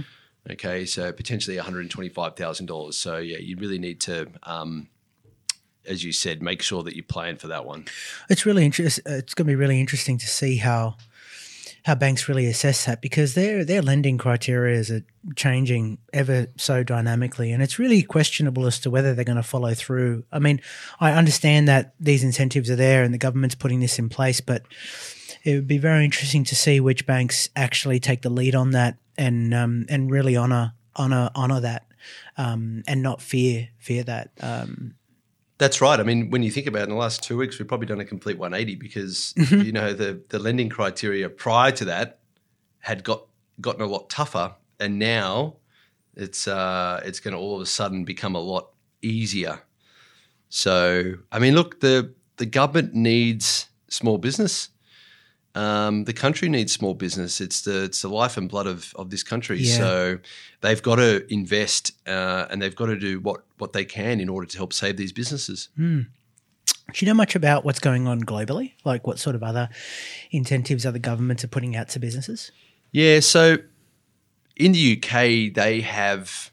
[0.49, 2.97] Okay, so potentially one hundred twenty-five thousand dollars.
[2.97, 4.87] So yeah, you really need to, um,
[5.85, 7.85] as you said, make sure that you plan for that one.
[8.29, 9.03] It's really interesting.
[9.05, 10.95] Uh, it's going to be really interesting to see how
[11.87, 15.01] how banks really assess that because their their lending criteria are
[15.35, 19.73] changing ever so dynamically, and it's really questionable as to whether they're going to follow
[19.73, 20.25] through.
[20.29, 20.59] I mean,
[20.99, 24.63] I understand that these incentives are there and the government's putting this in place, but
[25.45, 28.97] it would be very interesting to see which banks actually take the lead on that
[29.17, 31.87] and um, and really honor honor honor that
[32.35, 34.31] um, and not fear fear that.
[34.41, 34.95] Um,
[35.57, 35.99] That's right.
[35.99, 37.99] I mean, when you think about it, in the last two weeks, we've probably done
[37.99, 42.19] a complete 180 because you know the the lending criteria prior to that
[42.79, 43.25] had got
[43.59, 45.55] gotten a lot tougher, and now
[46.15, 48.69] it's uh, it's going to all of a sudden become a lot
[49.01, 49.61] easier.
[50.49, 54.69] So, I mean, look, the the government needs small business.
[55.57, 57.41] Um, the country needs small business.
[57.41, 59.57] It's the it's the life and blood of, of this country.
[59.59, 59.77] Yeah.
[59.77, 60.19] So
[60.61, 64.29] they've got to invest uh, and they've got to do what what they can in
[64.29, 65.69] order to help save these businesses.
[65.75, 66.05] Do
[66.99, 68.73] you know much about what's going on globally?
[68.85, 69.69] Like what sort of other
[70.29, 72.51] incentives other governments are putting out to businesses?
[72.91, 73.19] Yeah.
[73.21, 73.57] So
[74.55, 76.51] in the UK, they have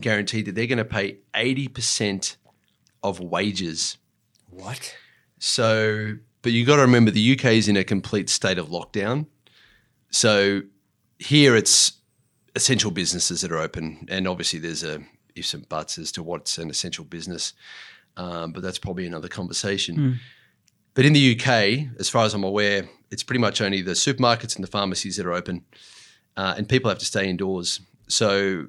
[0.00, 2.38] guaranteed that they're going to pay eighty percent
[3.02, 3.98] of wages
[4.48, 4.96] What?
[5.38, 9.26] So, but you got to remember the UK is in a complete state of lockdown.
[10.10, 10.62] So
[11.18, 11.92] here it's
[12.54, 15.02] essential businesses that are open, and obviously there's a
[15.34, 17.52] ifs and buts as to what's an essential business,
[18.16, 19.94] um, but that's probably another conversation.
[20.94, 24.56] But in the UK, as far as I'm aware, it's pretty much only the supermarkets
[24.56, 25.64] and the pharmacies that are open,
[26.36, 27.80] uh, and people have to stay indoors.
[28.08, 28.68] So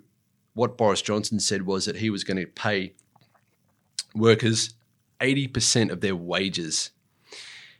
[0.54, 2.94] what Boris Johnson said was that he was going to pay
[4.14, 4.74] workers
[5.22, 6.92] 80% of their wages.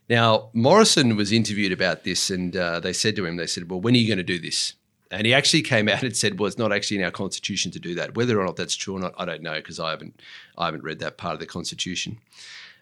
[0.10, 3.80] Now, Morrison was interviewed about this, and uh, they said to him, they said, Well,
[3.80, 4.74] when are you going to do this?
[5.12, 7.80] And he actually came out and said, "Well, it's not actually in our constitution to
[7.80, 8.16] do that.
[8.16, 10.22] Whether or not that's true or not, I don't know because I haven't,
[10.58, 12.20] I haven't read that part of the constitution."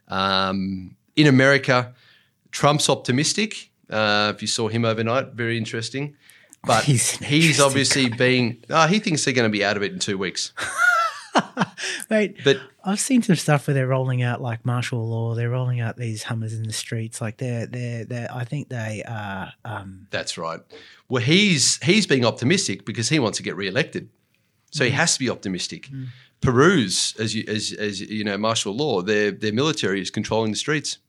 [0.09, 1.93] Um, in America,
[2.51, 3.71] Trump's optimistic.
[3.89, 6.17] Uh, if you saw him overnight, very interesting.
[6.65, 8.63] But He's he's, obviously being.
[8.69, 10.51] Uh, he thinks they're going to be out of it in two weeks.
[12.09, 15.35] Mate, But I've seen some stuff where they're rolling out like martial law.
[15.35, 17.21] They're rolling out these Hummers in the streets.
[17.21, 18.33] Like they're they're they're.
[18.33, 19.53] I think they are.
[19.65, 20.59] Um, That's right.
[21.09, 24.09] Well, he's he's being optimistic because he wants to get re-elected,
[24.71, 25.89] so he has to be optimistic.
[26.41, 30.57] Peru's, as you as as you know, martial law, their their military is controlling the
[30.57, 30.99] streets.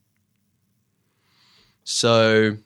[1.84, 2.56] So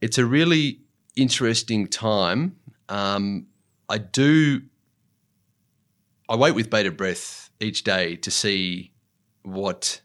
[0.00, 0.80] it's a really
[1.16, 2.56] interesting time.
[2.88, 3.46] Um,
[3.88, 4.62] I do.
[6.30, 8.92] I wait with bated breath each day to see
[9.42, 10.00] what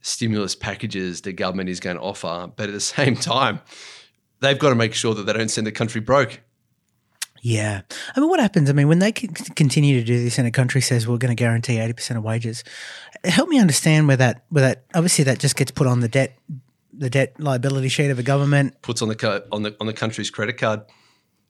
[0.00, 3.60] stimulus packages the government is going to offer, but at the same time,
[4.38, 6.40] they've got to make sure that they don't send the country broke.
[7.42, 7.80] Yeah.
[8.14, 8.70] I mean, what happens?
[8.70, 11.40] I mean, when they continue to do this and a country says we're going to
[11.40, 12.62] guarantee 80% of wages,
[13.24, 16.38] help me understand where that, where that, obviously that just gets put on the debt,
[16.92, 18.80] the debt liability sheet of a government.
[18.82, 20.82] Puts on the co- on the on the country's credit card.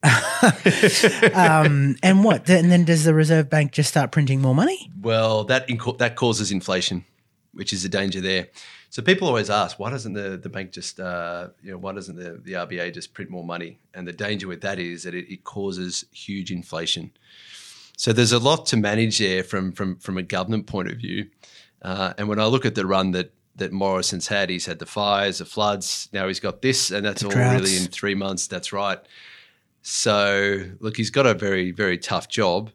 [1.34, 2.48] Um, and what?
[2.48, 4.90] And then does the Reserve Bank just start printing more money?
[5.00, 7.04] Well, that inco- that causes inflation,
[7.52, 8.48] which is a danger there.
[8.88, 12.16] So people always ask, why doesn't the, the bank just, uh, you know, why doesn't
[12.16, 13.78] the, the RBA just print more money?
[13.94, 17.12] And the danger with that is that it, it causes huge inflation.
[17.96, 21.28] So there's a lot to manage there from from from a government point of view.
[21.82, 24.86] Uh, and when I look at the run that that Morrison's had, he's had the
[24.86, 26.08] fires, the floods.
[26.12, 28.46] Now he's got this, and that's all really in three months.
[28.46, 28.98] That's right.
[29.82, 32.70] So look, he's got a very very tough job.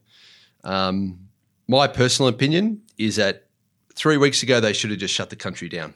[0.63, 1.19] Um,
[1.67, 3.47] my personal opinion is that
[3.95, 5.93] three weeks ago they should have just shut the country down,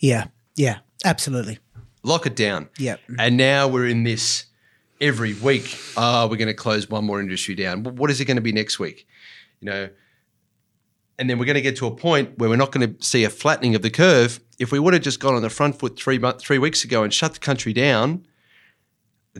[0.00, 0.26] Yeah.
[0.56, 0.78] Yeah.
[1.04, 1.58] Absolutely.
[2.02, 2.68] lock it down.
[2.78, 2.96] Yeah.
[3.18, 4.46] And now we're in this
[5.00, 5.78] every week.
[5.96, 7.84] Oh, we're going to close one more industry down.
[7.84, 9.06] What is it going to be next week?
[9.60, 9.88] You know,
[11.18, 13.22] and then we're going to get to a point where we're not going to see
[13.24, 14.40] a flattening of the curve.
[14.58, 17.04] If we would have just gone on the front foot three month, three weeks ago
[17.04, 18.26] and shut the country down,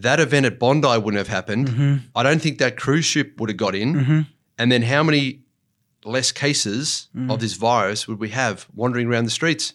[0.03, 2.03] that event at Bondi wouldn't have happened.
[2.15, 4.27] I don't think that cruise ship would have got in.
[4.59, 5.43] And then how many
[6.05, 9.75] less cases of this virus would we have wandering around the streets?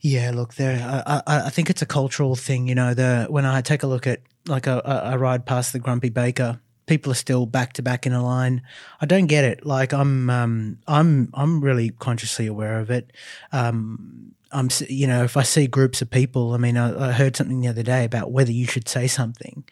[0.00, 1.04] Yeah, look, there.
[1.06, 2.66] I, I, I think it's a cultural thing.
[2.66, 5.72] You know, the when I take a look at like a, a, a ride past
[5.72, 8.62] the Grumpy Baker, people are still back to back in a line.
[9.00, 9.64] I don't get it.
[9.64, 13.12] Like I'm, um, I'm, I'm really consciously aware of it.
[13.52, 17.36] Um, I'm, you know, if I see groups of people, I mean, I, I heard
[17.36, 19.64] something the other day about whether you should say something.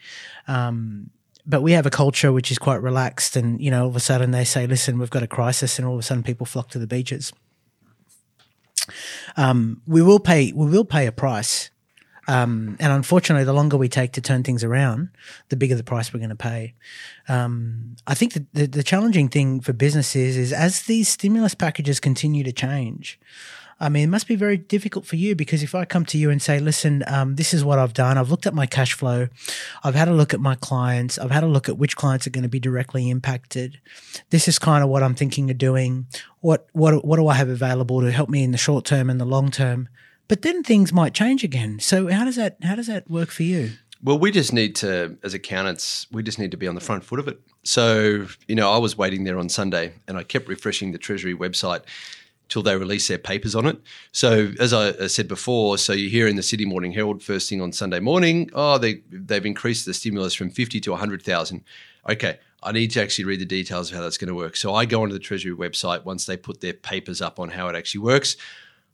[0.48, 1.10] Um,
[1.46, 4.00] but we have a culture which is quite relaxed, and you know, all of a
[4.00, 6.68] sudden they say, "Listen, we've got a crisis," and all of a sudden people flock
[6.70, 7.32] to the beaches
[9.36, 11.70] um, we will pay we will pay a price.
[12.28, 15.08] Um, and unfortunately, the longer we take to turn things around,
[15.48, 16.74] the bigger the price we're going to pay.
[17.28, 21.98] Um, I think that the, the challenging thing for businesses is as these stimulus packages
[21.98, 23.18] continue to change.
[23.80, 26.28] I mean, it must be very difficult for you because if I come to you
[26.28, 29.28] and say, listen, um, this is what I've done, I've looked at my cash flow,
[29.82, 32.30] I've had a look at my clients, I've had a look at which clients are
[32.30, 33.80] going to be directly impacted.
[34.28, 36.06] This is kind of what I'm thinking of doing.
[36.40, 39.18] What what what do I have available to help me in the short term and
[39.18, 39.88] the long term?
[40.28, 41.80] But then things might change again.
[41.80, 43.72] So how does that how does that work for you?
[44.02, 47.04] Well, we just need to, as accountants, we just need to be on the front
[47.04, 47.38] foot of it.
[47.64, 51.34] So, you know, I was waiting there on Sunday and I kept refreshing the Treasury
[51.34, 51.82] website
[52.50, 53.78] till they release their papers on it.
[54.12, 57.62] So, as I said before, so you hear in the Sydney Morning Herald first thing
[57.62, 61.64] on Sunday morning, oh, they, they've increased the stimulus from 50 to 100,000.
[62.10, 64.56] Okay, I need to actually read the details of how that's going to work.
[64.56, 67.68] So, I go onto the Treasury website once they put their papers up on how
[67.68, 68.36] it actually works.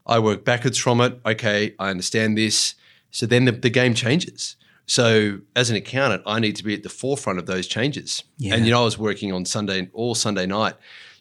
[0.07, 1.19] I work backwards from it.
[1.27, 2.75] Okay, I understand this.
[3.11, 4.57] So then the, the game changes.
[4.87, 8.23] So as an accountant, I need to be at the forefront of those changes.
[8.39, 8.55] Yeah.
[8.55, 10.75] And you know, I was working on Sunday all Sunday night,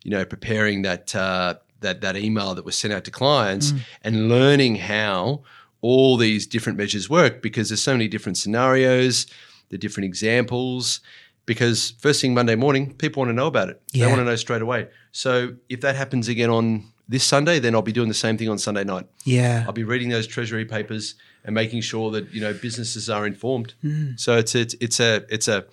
[0.03, 3.79] you know, preparing that uh, that that email that was sent out to clients mm.
[4.01, 5.43] and learning how
[5.81, 9.27] all these different measures work because there's so many different scenarios,
[9.69, 10.99] the different examples.
[11.45, 13.79] Because first thing Monday morning, people want to know about it.
[13.93, 14.05] Yeah.
[14.05, 14.87] They want to know straight away.
[15.11, 18.49] So if that happens again on this Sunday, then I'll be doing the same thing
[18.49, 19.05] on Sunday night.
[19.25, 19.63] Yeah.
[19.67, 21.13] I'll be reading those treasury papers
[21.43, 23.75] and making sure that you know businesses are informed.
[23.83, 24.19] Mm.
[24.19, 25.65] So it's it's it's a it's a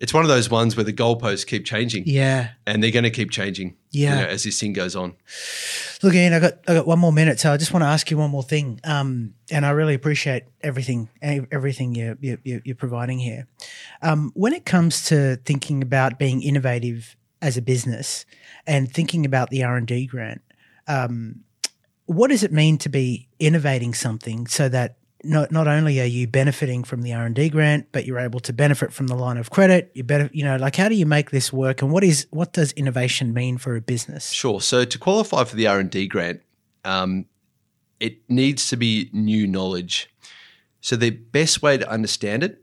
[0.00, 2.50] it's one of those ones where the goalposts keep changing, Yeah.
[2.66, 3.74] and they're going to keep changing.
[3.90, 4.14] you Yeah.
[4.20, 5.14] know, as this thing goes on.
[6.02, 8.10] Look, Ian, I got I got one more minute, so I just want to ask
[8.10, 8.80] you one more thing.
[8.84, 13.46] Um, and I really appreciate everything everything you're you're, you're providing here.
[14.02, 18.26] Um, when it comes to thinking about being innovative as a business
[18.66, 20.42] and thinking about the R and D grant,
[20.86, 21.40] um,
[22.04, 26.26] what does it mean to be innovating something so that not not only are you
[26.26, 29.36] benefiting from the R and D grant, but you're able to benefit from the line
[29.36, 29.90] of credit.
[29.94, 32.52] You better, you know, like how do you make this work, and what is what
[32.52, 34.30] does innovation mean for a business?
[34.30, 34.60] Sure.
[34.60, 36.42] So to qualify for the R and D grant,
[36.84, 37.26] um,
[37.98, 40.08] it needs to be new knowledge.
[40.80, 42.62] So the best way to understand it,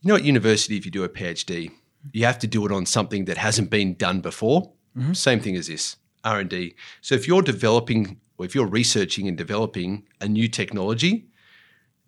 [0.00, 1.72] you know, at university, if you do a PhD,
[2.12, 4.72] you have to do it on something that hasn't been done before.
[5.12, 6.74] Same thing as this R and D.
[7.02, 11.28] So if you're developing or if you're researching and developing a new technology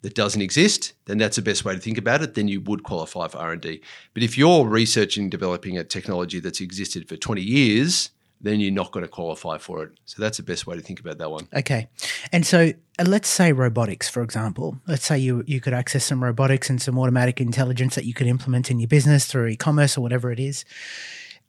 [0.03, 2.35] that doesn't exist, then that's the best way to think about it.
[2.35, 3.81] Then you would qualify for R and D.
[4.15, 8.91] But if you're researching, developing a technology that's existed for 20 years, then you're not
[8.93, 9.93] going to qualify for it.
[10.07, 11.49] So that's the best way to think about that one.
[11.55, 11.89] Okay.
[12.33, 14.79] And so uh, let's say robotics, for example.
[14.87, 18.27] Let's say you, you could access some robotics and some automatic intelligence that you could
[18.27, 20.65] implement in your business through e commerce or whatever it is.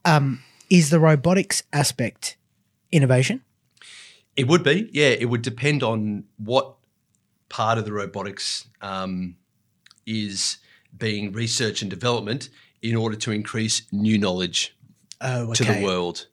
[0.04, 2.36] Um, is the robotics aspect
[2.90, 3.42] innovation?
[4.36, 5.08] It would be, yeah.
[5.08, 6.74] It would depend on what
[7.52, 9.36] part of the robotics um,
[10.06, 10.56] is
[10.96, 12.48] being research and development
[12.80, 14.74] in order to increase new knowledge
[15.20, 15.64] Oh, okay.
[15.64, 16.26] to the world.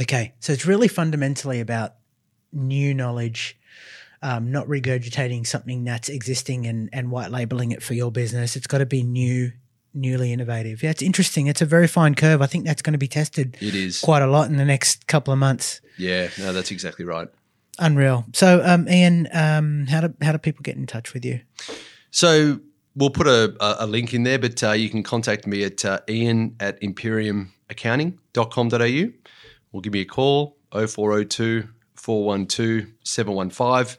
[0.00, 1.94] Okay, so it's really fundamentally about
[2.52, 3.56] new knowledge,
[4.22, 8.56] um, not regurgitating something that's existing and and white labeling it for your business.
[8.56, 9.52] It's got to be new,
[9.94, 10.82] newly innovative.
[10.82, 11.46] Yeah, it's interesting.
[11.46, 12.42] It's a very fine curve.
[12.42, 14.00] I think that's going to be tested It is.
[14.00, 15.80] quite a lot in the next couple of months.
[15.96, 17.28] Yeah, no, that's exactly right.
[17.80, 18.26] Unreal.
[18.32, 21.40] So, um, Ian, um, how do how do people get in touch with you?
[22.10, 22.60] So
[22.94, 26.00] we'll put a, a, link in there, but uh, you can contact me at uh,
[26.08, 29.12] ian at imperiumaccounting.com.au
[29.72, 33.86] or give me a call 0402 412 715.
[33.86, 33.96] You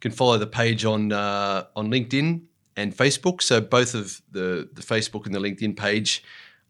[0.00, 2.42] can follow the page on uh, on LinkedIn
[2.76, 3.42] and Facebook.
[3.42, 6.22] So both of the, the Facebook and the LinkedIn page,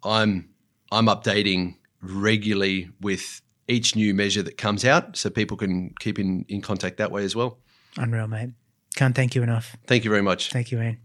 [0.03, 0.49] I'm
[0.93, 6.45] I'm updating regularly with each new measure that comes out, so people can keep in,
[6.49, 7.59] in contact that way as well.
[7.97, 8.51] Unreal, mate.
[8.97, 9.77] Can't thank you enough.
[9.87, 10.51] Thank you very much.
[10.51, 10.99] Thank you, Ian.